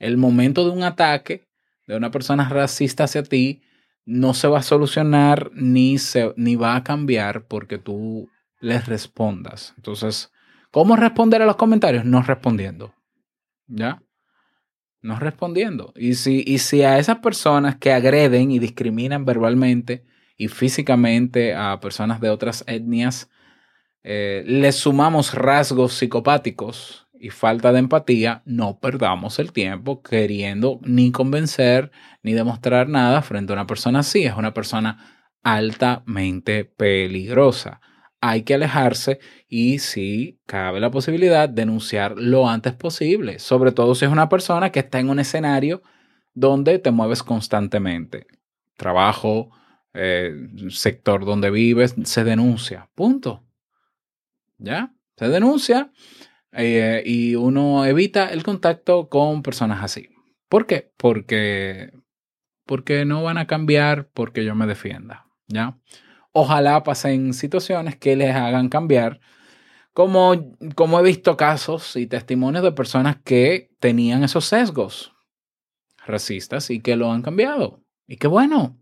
el 0.00 0.16
momento 0.16 0.64
de 0.64 0.70
un 0.70 0.82
ataque 0.82 1.46
de 1.86 1.96
una 1.96 2.10
persona 2.10 2.48
racista 2.48 3.04
hacia 3.04 3.22
ti 3.22 3.62
no 4.04 4.34
se 4.34 4.48
va 4.48 4.58
a 4.58 4.62
solucionar 4.62 5.50
ni, 5.54 5.98
se, 5.98 6.32
ni 6.36 6.56
va 6.56 6.74
a 6.74 6.82
cambiar 6.82 7.46
porque 7.46 7.78
tú 7.78 8.28
les 8.58 8.86
respondas. 8.86 9.74
Entonces, 9.76 10.32
¿cómo 10.70 10.96
responder 10.96 11.42
a 11.42 11.46
los 11.46 11.56
comentarios? 11.56 12.04
No 12.04 12.22
respondiendo. 12.22 12.94
¿Ya? 13.68 14.02
No 15.02 15.18
respondiendo. 15.18 15.92
Y 15.96 16.14
si, 16.14 16.42
y 16.46 16.58
si 16.58 16.82
a 16.82 16.98
esas 16.98 17.18
personas 17.18 17.76
que 17.76 17.92
agreden 17.92 18.50
y 18.50 18.58
discriminan 18.58 19.24
verbalmente 19.24 20.04
y 20.36 20.48
físicamente 20.48 21.54
a 21.54 21.78
personas 21.80 22.20
de 22.20 22.30
otras 22.30 22.64
etnias, 22.66 23.30
eh, 24.02 24.42
les 24.46 24.76
sumamos 24.76 25.34
rasgos 25.34 25.94
psicopáticos 25.94 27.06
y 27.20 27.28
falta 27.28 27.70
de 27.72 27.80
empatía, 27.80 28.42
no 28.46 28.80
perdamos 28.80 29.38
el 29.38 29.52
tiempo 29.52 30.02
queriendo 30.02 30.80
ni 30.82 31.12
convencer 31.12 31.92
ni 32.22 32.32
demostrar 32.32 32.88
nada 32.88 33.20
frente 33.20 33.52
a 33.52 33.56
una 33.56 33.66
persona 33.66 33.98
así. 33.98 34.24
Es 34.24 34.34
una 34.34 34.54
persona 34.54 35.28
altamente 35.42 36.64
peligrosa. 36.64 37.82
Hay 38.22 38.42
que 38.42 38.54
alejarse 38.54 39.20
y 39.48 39.80
si 39.80 40.40
cabe 40.46 40.80
la 40.80 40.90
posibilidad, 40.90 41.48
denunciar 41.48 42.14
lo 42.16 42.48
antes 42.48 42.72
posible, 42.72 43.38
sobre 43.38 43.72
todo 43.72 43.94
si 43.94 44.06
es 44.06 44.10
una 44.10 44.30
persona 44.30 44.72
que 44.72 44.80
está 44.80 44.98
en 44.98 45.10
un 45.10 45.18
escenario 45.18 45.82
donde 46.32 46.78
te 46.78 46.90
mueves 46.90 47.22
constantemente. 47.22 48.26
Trabajo, 48.76 49.50
eh, 49.92 50.34
sector 50.70 51.26
donde 51.26 51.50
vives, 51.50 51.94
se 52.04 52.24
denuncia. 52.24 52.88
Punto. 52.94 53.44
¿Ya? 54.56 54.94
Se 55.16 55.28
denuncia 55.28 55.92
eh, 56.52 57.02
y 57.04 57.36
uno 57.36 57.84
evita 57.84 58.28
el 58.28 58.42
contacto 58.42 59.08
con 59.08 59.42
personas 59.42 59.82
así. 59.82 60.08
¿Por 60.48 60.66
qué? 60.66 60.92
Porque, 60.96 61.92
porque 62.66 63.04
no 63.04 63.22
van 63.22 63.38
a 63.38 63.46
cambiar 63.46 64.08
porque 64.12 64.44
yo 64.44 64.54
me 64.54 64.66
defienda. 64.66 65.26
¿Ya? 65.46 65.78
Ojalá 66.32 66.82
pasen 66.82 67.34
situaciones 67.34 67.96
que 67.96 68.16
les 68.16 68.34
hagan 68.34 68.68
cambiar. 68.68 69.20
Como, 69.92 70.54
como 70.76 71.00
he 71.00 71.02
visto 71.02 71.36
casos 71.36 71.96
y 71.96 72.06
testimonios 72.06 72.62
de 72.62 72.72
personas 72.72 73.16
que 73.24 73.70
tenían 73.80 74.22
esos 74.22 74.44
sesgos 74.44 75.12
racistas 76.06 76.70
y 76.70 76.80
que 76.80 76.96
lo 76.96 77.12
han 77.12 77.22
cambiado. 77.22 77.80
Y 78.06 78.16
qué 78.16 78.26
bueno. 78.26 78.78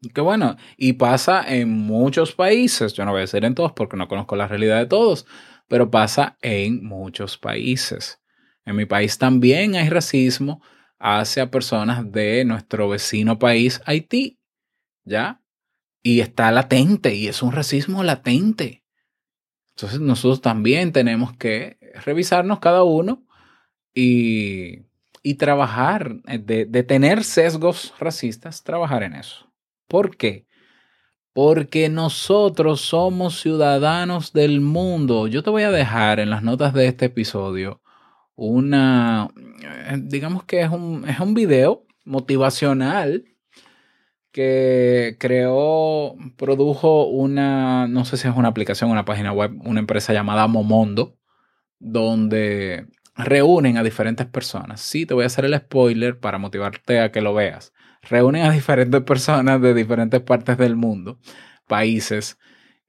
Y 0.00 0.10
qué 0.10 0.20
bueno. 0.20 0.56
Y 0.76 0.94
pasa 0.94 1.42
en 1.46 1.70
muchos 1.70 2.32
países. 2.32 2.92
Yo 2.92 3.04
no 3.04 3.12
voy 3.12 3.18
a 3.18 3.20
decir 3.22 3.44
en 3.44 3.54
todos 3.54 3.72
porque 3.72 3.96
no 3.96 4.08
conozco 4.08 4.36
la 4.36 4.48
realidad 4.48 4.78
de 4.78 4.86
todos 4.86 5.26
pero 5.68 5.90
pasa 5.90 6.36
en 6.42 6.84
muchos 6.84 7.38
países. 7.38 8.20
En 8.64 8.76
mi 8.76 8.86
país 8.86 9.18
también 9.18 9.74
hay 9.74 9.88
racismo 9.88 10.62
hacia 10.98 11.50
personas 11.50 12.10
de 12.10 12.44
nuestro 12.44 12.88
vecino 12.88 13.38
país, 13.38 13.80
Haití, 13.84 14.38
¿ya? 15.04 15.42
Y 16.02 16.20
está 16.20 16.50
latente, 16.50 17.14
y 17.14 17.28
es 17.28 17.42
un 17.42 17.52
racismo 17.52 18.02
latente. 18.02 18.84
Entonces 19.70 20.00
nosotros 20.00 20.40
también 20.40 20.92
tenemos 20.92 21.36
que 21.36 21.78
revisarnos 22.04 22.60
cada 22.60 22.82
uno 22.82 23.26
y, 23.92 24.86
y 25.22 25.34
trabajar, 25.34 26.22
de, 26.22 26.64
de 26.64 26.82
tener 26.82 27.24
sesgos 27.24 27.92
racistas, 27.98 28.62
trabajar 28.62 29.02
en 29.02 29.14
eso. 29.14 29.52
¿Por 29.86 30.16
qué? 30.16 30.46
Porque 31.36 31.90
nosotros 31.90 32.80
somos 32.80 33.42
ciudadanos 33.42 34.32
del 34.32 34.62
mundo. 34.62 35.26
Yo 35.26 35.42
te 35.42 35.50
voy 35.50 35.64
a 35.64 35.70
dejar 35.70 36.18
en 36.18 36.30
las 36.30 36.42
notas 36.42 36.72
de 36.72 36.86
este 36.86 37.04
episodio 37.04 37.82
una, 38.36 39.28
eh, 39.36 39.98
digamos 40.02 40.44
que 40.44 40.62
es 40.62 40.70
un, 40.70 41.06
es 41.06 41.20
un 41.20 41.34
video 41.34 41.84
motivacional 42.06 43.26
que 44.32 45.18
creó, 45.20 46.16
produjo 46.38 47.06
una, 47.06 47.86
no 47.86 48.06
sé 48.06 48.16
si 48.16 48.26
es 48.28 48.34
una 48.34 48.48
aplicación, 48.48 48.90
una 48.90 49.04
página 49.04 49.30
web, 49.30 49.60
una 49.62 49.80
empresa 49.80 50.14
llamada 50.14 50.46
Momondo, 50.46 51.18
donde 51.78 52.86
reúnen 53.14 53.76
a 53.76 53.82
diferentes 53.82 54.26
personas. 54.26 54.80
Sí, 54.80 55.04
te 55.04 55.12
voy 55.12 55.24
a 55.24 55.26
hacer 55.26 55.44
el 55.44 55.54
spoiler 55.58 56.18
para 56.18 56.38
motivarte 56.38 56.98
a 57.00 57.12
que 57.12 57.20
lo 57.20 57.34
veas. 57.34 57.74
Reúnen 58.08 58.44
a 58.44 58.50
diferentes 58.52 59.02
personas 59.02 59.60
de 59.60 59.74
diferentes 59.74 60.20
partes 60.20 60.56
del 60.58 60.76
mundo, 60.76 61.18
países, 61.66 62.38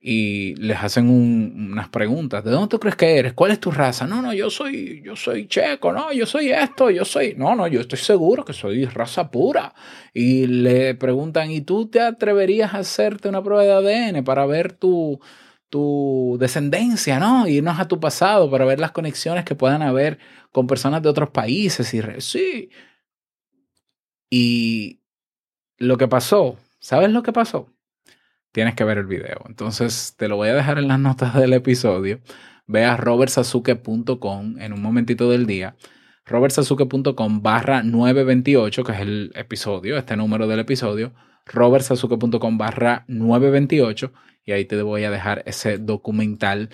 y 0.00 0.54
les 0.56 0.78
hacen 0.82 1.08
un- 1.10 1.70
unas 1.72 1.88
preguntas. 1.88 2.44
¿De 2.44 2.50
dónde 2.52 2.68
tú 2.68 2.78
crees 2.78 2.94
que 2.96 3.16
eres? 3.18 3.32
¿Cuál 3.32 3.50
es 3.50 3.58
tu 3.60 3.70
raza? 3.72 4.06
No, 4.06 4.22
no, 4.22 4.32
yo 4.32 4.48
soy, 4.48 5.02
yo 5.04 5.16
soy 5.16 5.48
checo, 5.48 5.92
no, 5.92 6.12
yo 6.12 6.24
soy 6.26 6.50
esto, 6.52 6.88
yo 6.90 7.04
soy. 7.04 7.34
No, 7.36 7.56
no, 7.56 7.66
yo 7.66 7.80
estoy 7.80 7.98
seguro 7.98 8.44
que 8.44 8.52
soy 8.52 8.84
raza 8.86 9.30
pura. 9.30 9.74
Y 10.14 10.46
le 10.46 10.94
preguntan, 10.94 11.50
¿y 11.50 11.62
tú 11.62 11.88
te 11.88 12.00
atreverías 12.00 12.74
a 12.74 12.78
hacerte 12.78 13.28
una 13.28 13.42
prueba 13.42 13.64
de 13.64 13.72
ADN 13.72 14.22
para 14.22 14.46
ver 14.46 14.72
tu, 14.72 15.18
tu 15.68 16.36
descendencia, 16.40 17.18
¿no? 17.18 17.46
Irnos 17.48 17.78
a 17.80 17.88
tu 17.88 17.98
pasado 18.00 18.48
para 18.50 18.64
ver 18.64 18.78
las 18.80 18.92
conexiones 18.92 19.44
que 19.44 19.54
puedan 19.56 19.82
haber 19.82 20.18
con 20.52 20.66
personas 20.68 21.02
de 21.02 21.08
otros 21.08 21.30
países. 21.30 21.92
Y 21.94 22.02
sí. 22.20 22.70
Y 24.30 25.00
lo 25.78 25.96
que 25.96 26.08
pasó, 26.08 26.56
¿sabes 26.80 27.10
lo 27.10 27.22
que 27.22 27.32
pasó? 27.32 27.72
Tienes 28.52 28.74
que 28.74 28.84
ver 28.84 28.98
el 28.98 29.06
video. 29.06 29.42
Entonces 29.46 30.14
te 30.16 30.28
lo 30.28 30.36
voy 30.36 30.48
a 30.48 30.54
dejar 30.54 30.78
en 30.78 30.88
las 30.88 30.98
notas 30.98 31.34
del 31.34 31.52
episodio. 31.52 32.20
Ve 32.66 32.84
a 32.84 32.96
robertsazuke.com 32.96 34.58
en 34.58 34.72
un 34.72 34.82
momentito 34.82 35.30
del 35.30 35.46
día. 35.46 35.76
robertsazuke.com 36.26 37.42
barra 37.42 37.82
928, 37.82 38.84
que 38.84 38.92
es 38.92 39.00
el 39.00 39.32
episodio, 39.34 39.96
este 39.96 40.16
número 40.16 40.46
del 40.46 40.60
episodio. 40.60 41.14
robertsazuke.com 41.46 42.58
barra 42.58 43.04
928 43.08 44.12
y 44.44 44.52
ahí 44.52 44.64
te 44.64 44.80
voy 44.82 45.04
a 45.04 45.10
dejar 45.10 45.42
ese 45.46 45.78
documental. 45.78 46.70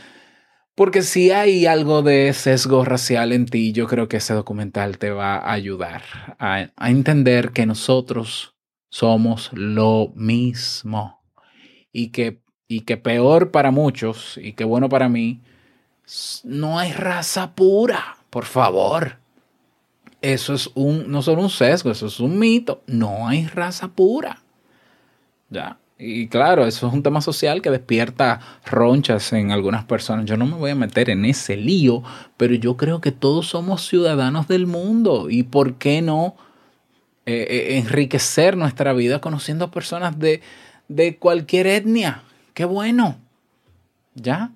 Porque 0.75 1.03
si 1.03 1.31
hay 1.31 1.67
algo 1.67 2.03
de 2.03 2.33
sesgo 2.33 2.85
racial 2.85 3.33
en 3.33 3.47
ti, 3.47 3.73
yo 3.73 3.87
creo 3.87 4.09
que 4.09 4.17
ese 4.17 4.35
documental 4.35 4.99
te 4.99 5.11
va 5.11 5.37
a 5.37 5.53
ayudar 5.53 6.03
a, 6.39 6.71
a 6.75 6.91
entender 6.91 7.51
que 7.51 7.67
nosotros 7.67 8.54
somos 8.95 9.51
lo 9.53 10.13
mismo 10.15 11.21
y 11.93 12.11
que, 12.11 12.41
y 12.69 12.83
que 12.83 12.97
peor 12.97 13.51
para 13.51 13.73
muchos 13.73 14.39
y 14.41 14.53
que 14.53 14.63
bueno 14.63 14.89
para 14.89 15.09
mí, 15.09 15.41
no 16.45 16.79
hay 16.79 16.93
raza 16.93 17.57
pura, 17.57 18.19
por 18.31 18.45
favor. 18.45 19.17
Eso 20.23 20.55
es 20.55 20.71
un, 20.77 21.11
no 21.11 21.23
solo 21.23 21.43
un 21.43 21.51
sesgo, 21.51 21.91
eso 21.91 22.07
es 22.07 22.21
un 22.21 22.39
mito. 22.39 22.85
No 22.87 23.27
hay 23.27 23.49
raza 23.49 23.89
pura. 23.89 24.45
Ya. 25.51 25.77
Y 25.99 26.29
claro, 26.29 26.65
eso 26.65 26.87
es 26.87 26.95
un 26.95 27.03
tema 27.03 27.21
social 27.21 27.63
que 27.63 27.71
despierta 27.71 28.39
ronchas 28.65 29.33
en 29.33 29.51
algunas 29.51 29.85
personas. 29.87 30.25
Yo 30.27 30.37
no 30.37 30.47
me 30.47 30.55
voy 30.55 30.71
a 30.71 30.77
meter 30.77 31.11
en 31.11 31.25
ese 31.25 31.57
lío, 31.57 32.05
pero 32.37 32.55
yo 32.55 32.77
creo 32.77 33.01
que 33.01 33.11
todos 33.11 33.49
somos 33.49 33.89
ciudadanos 33.89 34.47
del 34.47 34.69
mundo. 34.69 35.31
¿Y 35.31 35.43
por 35.43 35.79
qué 35.79 36.01
no 36.01 36.37
eh, 37.27 37.47
eh, 37.49 37.79
enriquecer 37.79 38.57
nuestra 38.57 38.93
vida 38.93 39.21
conociendo 39.21 39.71
personas 39.71 40.19
de, 40.19 40.43
de 40.89 41.17
cualquier 41.17 41.67
etnia? 41.67 42.23
¡Qué 42.55 42.65
bueno! 42.65 43.19
¿Ya? 44.15 44.53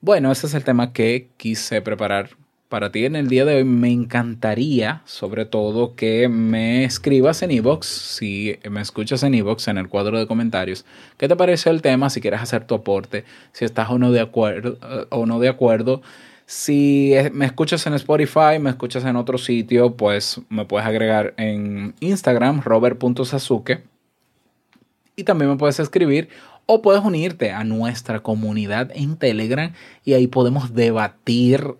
Bueno, 0.00 0.30
ese 0.30 0.46
es 0.46 0.54
el 0.54 0.64
tema 0.64 0.92
que 0.92 1.28
quise 1.36 1.82
preparar 1.82 2.30
para 2.68 2.92
ti 2.92 3.04
en 3.04 3.16
el 3.16 3.28
día 3.28 3.44
de 3.44 3.56
hoy. 3.56 3.64
Me 3.64 3.90
encantaría, 3.90 5.02
sobre 5.04 5.44
todo, 5.44 5.94
que 5.94 6.28
me 6.28 6.84
escribas 6.84 7.42
en 7.42 7.50
iVoox, 7.50 7.86
si 7.86 8.58
me 8.70 8.80
escuchas 8.80 9.22
en 9.22 9.34
iVoox, 9.34 9.68
en 9.68 9.78
el 9.78 9.88
cuadro 9.88 10.18
de 10.18 10.26
comentarios, 10.26 10.84
qué 11.16 11.28
te 11.28 11.36
pareció 11.36 11.72
el 11.72 11.82
tema, 11.82 12.10
si 12.10 12.20
quieres 12.20 12.40
hacer 12.40 12.66
tu 12.66 12.74
aporte, 12.74 13.24
si 13.52 13.64
estás 13.64 13.90
o 13.90 13.98
no 13.98 14.12
de 14.12 14.20
acuerdo, 14.20 14.78
eh, 14.82 15.06
o 15.10 15.26
no 15.26 15.38
de 15.40 15.48
acuerdo. 15.48 16.02
Si 16.50 17.12
me 17.34 17.44
escuchas 17.44 17.86
en 17.86 17.92
Spotify, 17.92 18.58
me 18.58 18.70
escuchas 18.70 19.04
en 19.04 19.16
otro 19.16 19.36
sitio, 19.36 19.98
pues 19.98 20.40
me 20.48 20.64
puedes 20.64 20.88
agregar 20.88 21.34
en 21.36 21.94
Instagram, 22.00 22.62
robert.sasuke. 22.62 23.84
Y 25.14 25.24
también 25.24 25.50
me 25.50 25.58
puedes 25.58 25.78
escribir 25.78 26.30
o 26.64 26.80
puedes 26.80 27.04
unirte 27.04 27.52
a 27.52 27.64
nuestra 27.64 28.20
comunidad 28.20 28.90
en 28.94 29.18
Telegram 29.18 29.74
y 30.06 30.14
ahí 30.14 30.26
podemos 30.26 30.72
debatir. 30.72 31.74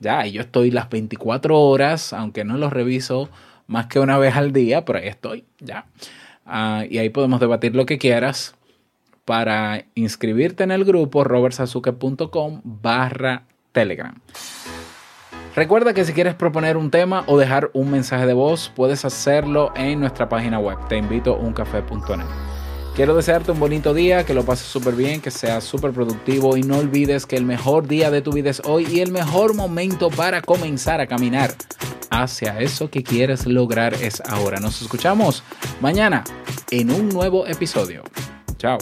Ya, 0.00 0.26
yo 0.26 0.40
estoy 0.40 0.72
las 0.72 0.90
24 0.90 1.56
horas, 1.56 2.12
aunque 2.12 2.42
no 2.42 2.58
lo 2.58 2.70
reviso 2.70 3.30
más 3.68 3.86
que 3.86 4.00
una 4.00 4.18
vez 4.18 4.34
al 4.34 4.52
día, 4.52 4.84
pero 4.84 4.98
ahí 4.98 5.06
estoy, 5.06 5.44
ya. 5.60 5.86
Ah, 6.44 6.86
y 6.90 6.98
ahí 6.98 7.10
podemos 7.10 7.38
debatir 7.38 7.76
lo 7.76 7.86
que 7.86 7.98
quieras. 7.98 8.56
Para 9.24 9.84
inscribirte 9.94 10.64
en 10.64 10.72
el 10.72 10.84
grupo, 10.84 11.22
robertsazuke.com 11.22 12.62
barra 12.64 13.44
Telegram. 13.72 14.14
Recuerda 15.56 15.94
que 15.94 16.04
si 16.04 16.12
quieres 16.12 16.34
proponer 16.34 16.76
un 16.76 16.90
tema 16.90 17.24
o 17.26 17.36
dejar 17.36 17.70
un 17.72 17.90
mensaje 17.90 18.26
de 18.26 18.34
voz, 18.34 18.72
puedes 18.74 19.04
hacerlo 19.04 19.72
en 19.74 20.00
nuestra 20.00 20.28
página 20.28 20.58
web. 20.58 20.78
Te 20.88 20.96
invito 20.96 21.34
a 21.34 21.38
uncafe.net. 21.38 22.26
Quiero 22.94 23.14
desearte 23.14 23.52
un 23.52 23.60
bonito 23.60 23.94
día, 23.94 24.24
que 24.24 24.34
lo 24.34 24.44
pases 24.44 24.66
súper 24.66 24.94
bien, 24.94 25.20
que 25.20 25.30
seas 25.30 25.64
súper 25.64 25.92
productivo 25.92 26.56
y 26.56 26.62
no 26.62 26.78
olvides 26.78 27.24
que 27.24 27.36
el 27.36 27.44
mejor 27.44 27.88
día 27.88 28.10
de 28.10 28.20
tu 28.20 28.32
vida 28.32 28.50
es 28.50 28.62
hoy 28.64 28.86
y 28.90 29.00
el 29.00 29.12
mejor 29.12 29.54
momento 29.54 30.10
para 30.10 30.42
comenzar 30.42 31.00
a 31.00 31.06
caminar 31.06 31.54
hacia 32.10 32.58
eso 32.58 32.90
que 32.90 33.02
quieres 33.02 33.46
lograr 33.46 33.94
es 33.94 34.20
ahora. 34.28 34.60
Nos 34.60 34.82
escuchamos 34.82 35.42
mañana 35.80 36.24
en 36.70 36.90
un 36.90 37.08
nuevo 37.08 37.46
episodio. 37.46 38.02
Chao. 38.58 38.78